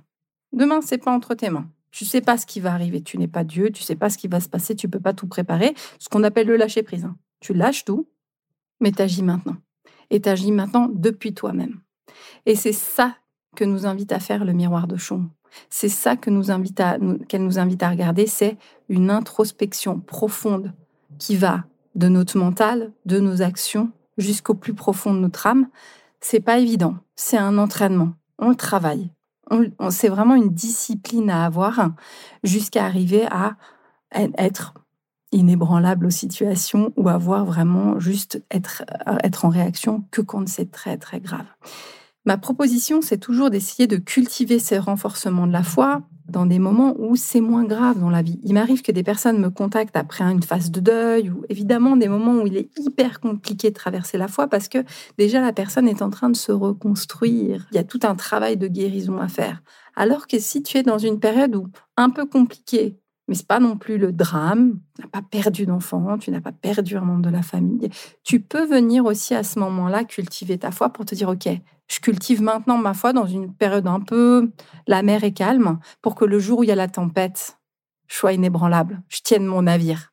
Demain, 0.53 0.81
c'est 0.81 0.99
pas 0.99 1.13
entre 1.13 1.35
tes 1.35 1.51
mains. 1.51 1.69
Tu 1.91 2.05
sais 2.05 2.21
pas 2.21 2.37
ce 2.37 2.47
qui 2.47 2.61
va 2.61 2.73
arriver. 2.73 3.03
Tu 3.03 3.19
n'es 3.19 3.29
pas 3.29 3.45
Dieu. 3.45 3.71
Tu 3.71 3.83
sais 3.83 3.97
pas 3.97 4.11
ce 4.11 4.19
qui 4.19 4.29
va 4.29 4.41
se 4.41 4.49
passer. 4.49 4.75
Tu 4.75 4.89
peux 4.89 5.01
pas 5.01 5.15
tout 5.15 5.27
préparer. 5.27 5.75
Ce 5.99 6.09
qu'on 6.09 6.25
appelle 6.25 6.47
le 6.47 6.57
lâcher 6.57 6.83
prise. 6.83 7.05
Hein. 7.05 7.17
Tu 7.41 7.55
lâches 7.55 7.85
tout, 7.85 8.09
mais 8.81 8.93
tu 8.93 9.03
agis 9.03 9.23
maintenant. 9.23 9.57
Et 10.11 10.21
tu 10.21 10.29
agis 10.29 10.53
maintenant 10.53 10.89
depuis 10.93 11.35
toi-même. 11.35 11.81
Et 12.47 12.55
c'est 12.55 12.73
ça 12.73 13.17
que 13.57 13.65
nous 13.65 13.87
invite 13.87 14.13
à 14.13 14.21
faire 14.21 14.45
le 14.45 14.53
miroir 14.53 14.87
de 14.87 14.97
Chon. 14.97 15.29
C'est 15.71 15.89
ça 15.89 16.17
que 16.17 16.31
nous 16.31 16.51
invite 16.51 16.81
à, 16.81 16.99
qu'elle 17.29 17.45
nous 17.45 17.59
invite 17.59 17.83
à 17.83 17.91
regarder. 17.91 18.27
C'est 18.27 18.57
une 18.89 19.11
introspection 19.11 20.01
profonde 20.01 20.73
qui 21.19 21.37
va 21.37 21.65
de 21.95 22.09
notre 22.09 22.39
mental, 22.39 22.93
de 23.07 23.19
nos 23.19 23.43
actions, 23.43 23.91
jusqu'au 24.19 24.55
plus 24.55 24.75
profond 24.75 25.15
de 25.15 25.21
notre 25.21 25.47
âme, 25.47 25.69
c'est 26.21 26.41
pas 26.41 26.59
évident. 26.59 26.97
C'est 27.17 27.39
un 27.39 27.59
entraînement. 27.59 28.13
On 28.39 28.51
le 28.51 28.57
travaille. 28.57 29.11
C'est 29.91 30.09
vraiment 30.09 30.35
une 30.35 30.51
discipline 30.51 31.31
à 31.31 31.45
avoir 31.45 31.91
jusqu'à 32.43 32.85
arriver 32.85 33.27
à 33.31 33.57
être 34.13 34.75
inébranlable 35.33 36.07
aux 36.07 36.11
situations 36.11 36.93
ou 36.97 37.09
avoir 37.09 37.45
vraiment 37.45 37.99
juste 38.01 38.43
être, 38.51 38.85
être 39.23 39.45
en 39.45 39.51
réaction 39.51 40.05
que 40.11 40.23
quand 40.23 40.49
c'est 40.49 40.71
très 40.71 40.97
très 40.97 41.21
grave. 41.21 41.47
Ma 42.29 42.37
proposition, 42.37 43.01
c'est 43.01 43.17
toujours 43.17 43.49
d'essayer 43.49 43.87
de 43.87 43.97
cultiver 43.97 44.59
ces 44.59 44.77
renforcements 44.77 45.47
de 45.47 45.53
la 45.53 45.63
foi 45.63 46.03
dans 46.29 46.45
des 46.45 46.59
moments 46.59 46.95
où 46.99 47.17
c'est 47.17 47.41
moins 47.41 47.65
grave 47.65 47.99
dans 47.99 48.11
la 48.11 48.21
vie. 48.21 48.39
Il 48.45 48.53
m'arrive 48.53 48.83
que 48.83 48.93
des 48.93 49.03
personnes 49.03 49.39
me 49.39 49.49
contactent 49.49 49.97
après 49.97 50.25
une 50.25 50.43
phase 50.43 50.71
de 50.71 50.81
deuil 50.81 51.31
ou 51.31 51.47
évidemment 51.49 51.97
des 51.97 52.07
moments 52.09 52.43
où 52.43 52.47
il 52.47 52.59
est 52.59 52.69
hyper 52.79 53.21
compliqué 53.21 53.71
de 53.71 53.75
traverser 53.75 54.19
la 54.19 54.29
foi 54.29 54.47
parce 54.47 54.69
que 54.69 54.85
déjà 55.17 55.41
la 55.41 55.55
personne 55.55 55.89
est 55.89 56.03
en 56.03 56.11
train 56.11 56.29
de 56.29 56.37
se 56.37 56.53
reconstruire. 56.53 57.67
Il 57.73 57.77
y 57.77 57.79
a 57.79 57.85
tout 57.85 58.01
un 58.03 58.15
travail 58.15 58.59
de 58.59 58.69
guérison 58.69 59.17
à 59.17 59.29
faire. 59.29 59.63
Alors 59.97 60.27
que 60.27 60.39
si 60.39 60.63
tu 60.63 60.77
es 60.77 60.83
dans 60.83 60.99
une 60.99 61.21
période 61.21 61.57
où 61.57 61.69
un 61.97 62.11
peu 62.11 62.27
compliquée, 62.27 62.99
mais 63.27 63.37
c'est 63.37 63.47
pas 63.47 63.59
non 63.59 63.79
plus 63.79 63.97
le 63.97 64.13
drame. 64.13 64.81
Tu 64.97 65.03
n'as 65.03 65.09
pas 65.09 65.23
perdu 65.23 65.65
d'enfant, 65.65 66.19
tu 66.19 66.31
n'as 66.31 66.43
pas 66.43 66.53
perdu 66.53 66.99
un 66.99 67.03
membre 67.03 67.23
de 67.23 67.31
la 67.31 67.43
famille. 67.43 67.89
Tu 68.23 68.41
peux 68.41 68.67
venir 68.67 69.07
aussi 69.07 69.35
à 69.35 69.45
ce 69.45 69.59
moment-là 69.61 70.05
cultiver 70.05 70.59
ta 70.59 70.71
foi 70.71 70.91
pour 70.91 71.07
te 71.07 71.15
dire 71.15 71.31
ok, 71.31 71.49
je 71.89 72.01
cultive 72.01 72.43
maintenant 72.43 72.79
ma 72.79 72.95
foi 72.95 73.13
dans 73.13 73.27
une 73.27 73.53
période 73.53 73.87
un 73.87 74.01
peu 74.01 74.51
la 74.87 75.03
mer 75.03 75.25
est 75.25 75.33
calme 75.33 75.79
pour 76.03 76.15
que 76.15 76.25
le 76.25 76.39
jour 76.39 76.61
où 76.61 76.63
il 76.63 76.69
y 76.69 76.73
a 76.73 76.77
la 76.77 76.89
tempête, 76.89 77.59
je 78.07 78.15
sois 78.15 78.33
inébranlable, 78.33 79.03
je 79.09 79.21
tienne 79.23 79.47
mon 79.47 79.63
navire. 79.63 80.13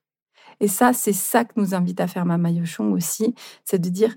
Et 0.61 0.67
ça, 0.67 0.93
c'est 0.93 1.13
ça 1.13 1.43
que 1.43 1.53
nous 1.57 1.75
invite 1.75 1.99
à 1.99 2.07
faire 2.07 2.25
Mama 2.25 2.49
Yoshong 2.49 2.93
aussi, 2.93 3.35
c'est 3.65 3.79
de 3.79 3.89
dire 3.89 4.15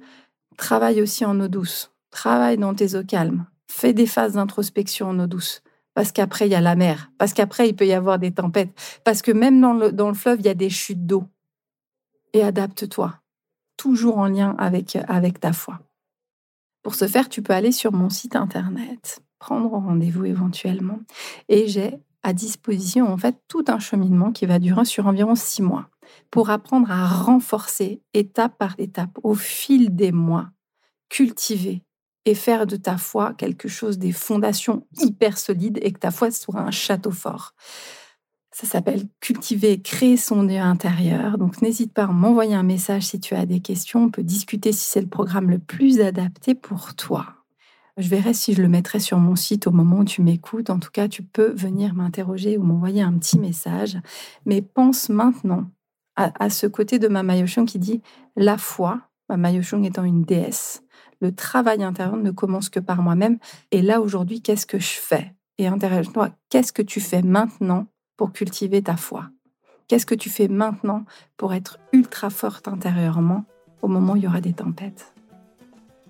travaille 0.56 1.02
aussi 1.02 1.24
en 1.24 1.38
eau 1.40 1.48
douce, 1.48 1.92
travaille 2.10 2.58
dans 2.58 2.74
tes 2.74 2.94
eaux 2.94 3.04
calmes, 3.04 3.46
fais 3.68 3.92
des 3.92 4.06
phases 4.06 4.34
d'introspection 4.34 5.08
en 5.08 5.18
eau 5.18 5.26
douce 5.26 5.62
parce 5.98 6.12
qu'après, 6.12 6.46
il 6.46 6.52
y 6.52 6.54
a 6.54 6.60
la 6.60 6.76
mer, 6.76 7.10
parce 7.18 7.32
qu'après, 7.32 7.68
il 7.68 7.74
peut 7.74 7.84
y 7.84 7.92
avoir 7.92 8.20
des 8.20 8.30
tempêtes, 8.30 8.70
parce 9.02 9.20
que 9.20 9.32
même 9.32 9.60
dans 9.60 9.72
le, 9.72 9.90
dans 9.90 10.06
le 10.06 10.14
fleuve, 10.14 10.38
il 10.38 10.46
y 10.46 10.48
a 10.48 10.54
des 10.54 10.70
chutes 10.70 11.06
d'eau. 11.06 11.24
Et 12.32 12.44
adapte-toi, 12.44 13.16
toujours 13.76 14.18
en 14.18 14.28
lien 14.28 14.54
avec, 14.60 14.96
avec 15.08 15.40
ta 15.40 15.52
foi. 15.52 15.80
Pour 16.82 16.94
ce 16.94 17.06
faire, 17.06 17.28
tu 17.28 17.42
peux 17.42 17.52
aller 17.52 17.72
sur 17.72 17.92
mon 17.92 18.08
site 18.08 18.36
internet, 18.36 19.20
prendre 19.38 19.70
rendez-vous 19.70 20.24
éventuellement, 20.24 21.00
et 21.48 21.68
j'ai 21.68 21.98
à 22.22 22.32
disposition 22.32 23.12
en 23.12 23.16
fait 23.16 23.36
tout 23.48 23.64
un 23.68 23.78
cheminement 23.78 24.32
qui 24.32 24.46
va 24.46 24.58
durer 24.58 24.84
sur 24.84 25.06
environ 25.06 25.34
six 25.34 25.62
mois 25.62 25.88
pour 26.30 26.50
apprendre 26.50 26.90
à 26.90 27.06
renforcer 27.06 28.02
étape 28.14 28.58
par 28.58 28.74
étape 28.78 29.18
au 29.22 29.34
fil 29.34 29.94
des 29.94 30.12
mois, 30.12 30.50
cultiver 31.08 31.82
et 32.24 32.34
faire 32.34 32.66
de 32.66 32.76
ta 32.76 32.98
foi 32.98 33.34
quelque 33.34 33.68
chose 33.68 33.98
des 33.98 34.12
fondations 34.12 34.86
hyper 35.00 35.38
solides 35.38 35.78
et 35.82 35.92
que 35.92 35.98
ta 35.98 36.10
foi 36.10 36.30
soit 36.30 36.60
un 36.60 36.70
château 36.70 37.10
fort. 37.10 37.54
Ça 38.60 38.66
s'appelle 38.66 39.04
cultiver, 39.20 39.80
créer 39.80 40.16
son 40.16 40.42
Dieu 40.42 40.58
intérieur. 40.58 41.38
Donc 41.38 41.62
n'hésite 41.62 41.92
pas 41.92 42.02
à 42.02 42.06
m'envoyer 42.08 42.56
un 42.56 42.64
message 42.64 43.04
si 43.04 43.20
tu 43.20 43.36
as 43.36 43.46
des 43.46 43.60
questions. 43.60 44.02
On 44.02 44.10
peut 44.10 44.24
discuter 44.24 44.72
si 44.72 44.90
c'est 44.90 45.00
le 45.00 45.06
programme 45.06 45.48
le 45.48 45.60
plus 45.60 46.00
adapté 46.00 46.56
pour 46.56 46.96
toi. 46.96 47.36
Je 47.98 48.08
verrai 48.08 48.34
si 48.34 48.54
je 48.54 48.60
le 48.60 48.66
mettrai 48.66 48.98
sur 48.98 49.18
mon 49.18 49.36
site 49.36 49.68
au 49.68 49.70
moment 49.70 49.98
où 49.98 50.04
tu 50.04 50.22
m'écoutes. 50.22 50.70
En 50.70 50.80
tout 50.80 50.90
cas, 50.90 51.06
tu 51.06 51.22
peux 51.22 51.52
venir 51.52 51.94
m'interroger 51.94 52.58
ou 52.58 52.64
m'envoyer 52.64 53.00
un 53.00 53.12
petit 53.12 53.38
message. 53.38 53.96
Mais 54.44 54.60
pense 54.60 55.08
maintenant 55.08 55.70
à, 56.16 56.50
ce 56.50 56.66
côté 56.66 56.98
de 56.98 57.06
ma 57.06 57.22
Yoshong 57.36 57.64
qui 57.64 57.78
dit 57.78 58.02
la 58.34 58.58
foi, 58.58 59.02
ma 59.30 59.52
Yoshong 59.52 59.84
étant 59.84 60.02
une 60.02 60.24
déesse, 60.24 60.82
le 61.20 61.32
travail 61.32 61.84
intérieur 61.84 62.16
ne 62.16 62.32
commence 62.32 62.70
que 62.70 62.80
par 62.80 63.02
moi-même. 63.02 63.38
Et 63.70 63.82
là, 63.82 64.00
aujourd'hui, 64.00 64.42
qu'est-ce 64.42 64.66
que 64.66 64.80
je 64.80 64.98
fais? 64.98 65.32
Et 65.58 65.68
interroge-toi, 65.68 66.30
qu'est-ce 66.48 66.72
que 66.72 66.82
tu 66.82 67.00
fais 67.00 67.22
maintenant 67.22 67.86
pour 68.18 68.32
cultiver 68.32 68.82
ta 68.82 68.96
foi? 68.96 69.30
Qu'est-ce 69.86 70.04
que 70.04 70.14
tu 70.14 70.28
fais 70.28 70.48
maintenant 70.48 71.06
pour 71.38 71.54
être 71.54 71.78
ultra 71.94 72.28
forte 72.28 72.68
intérieurement 72.68 73.46
au 73.80 73.88
moment 73.88 74.12
où 74.12 74.16
il 74.16 74.24
y 74.24 74.26
aura 74.26 74.42
des 74.42 74.52
tempêtes? 74.52 75.14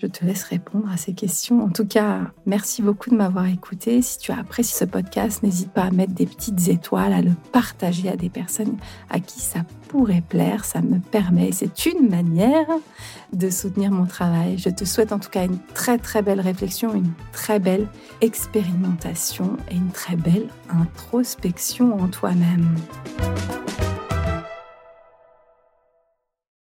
Je 0.01 0.07
te 0.07 0.25
laisse 0.25 0.45
répondre 0.45 0.91
à 0.91 0.97
ces 0.97 1.13
questions. 1.13 1.63
En 1.65 1.71
tout 1.71 1.87
cas, 1.87 2.21
merci 2.47 2.83
beaucoup 2.83 3.11
de 3.11 3.17
m'avoir 3.17 3.47
écouté. 3.47 4.01
Si 4.03 4.19
tu 4.19 4.33
as 4.33 4.39
apprécié 4.39 4.79
ce 4.79 4.85
podcast, 4.85 5.43
n'hésite 5.43 5.71
pas 5.71 5.83
à 5.83 5.91
mettre 5.91 6.13
des 6.13 6.27
petites 6.27 6.69
étoiles, 6.69 7.13
à 7.13 7.21
le 7.21 7.33
partager 7.53 8.09
à 8.09 8.17
des 8.17 8.29
personnes 8.29 8.77
à 9.11 9.21
qui 9.21 9.41
ça 9.41 9.61
pourrait 9.89 10.23
plaire. 10.27 10.65
Ça 10.65 10.81
me 10.81 10.99
permet, 10.99 11.51
c'est 11.53 11.87
une 11.87 12.09
manière 12.09 12.67
de 13.33 13.51
soutenir 13.51 13.91
mon 13.91 14.07
travail. 14.07 14.57
Je 14.59 14.71
te 14.71 14.85
souhaite 14.85 15.13
en 15.13 15.19
tout 15.19 15.31
cas 15.31 15.45
une 15.45 15.59
très 15.75 15.99
très 15.99 16.23
belle 16.23 16.41
réflexion, 16.41 16.95
une 16.95 17.13
très 17.33 17.59
belle 17.59 17.89
expérimentation 18.21 19.57
et 19.71 19.75
une 19.75 19.91
très 19.91 20.17
belle 20.17 20.49
introspection 20.71 22.01
en 22.01 22.09
toi-même. 22.09 22.69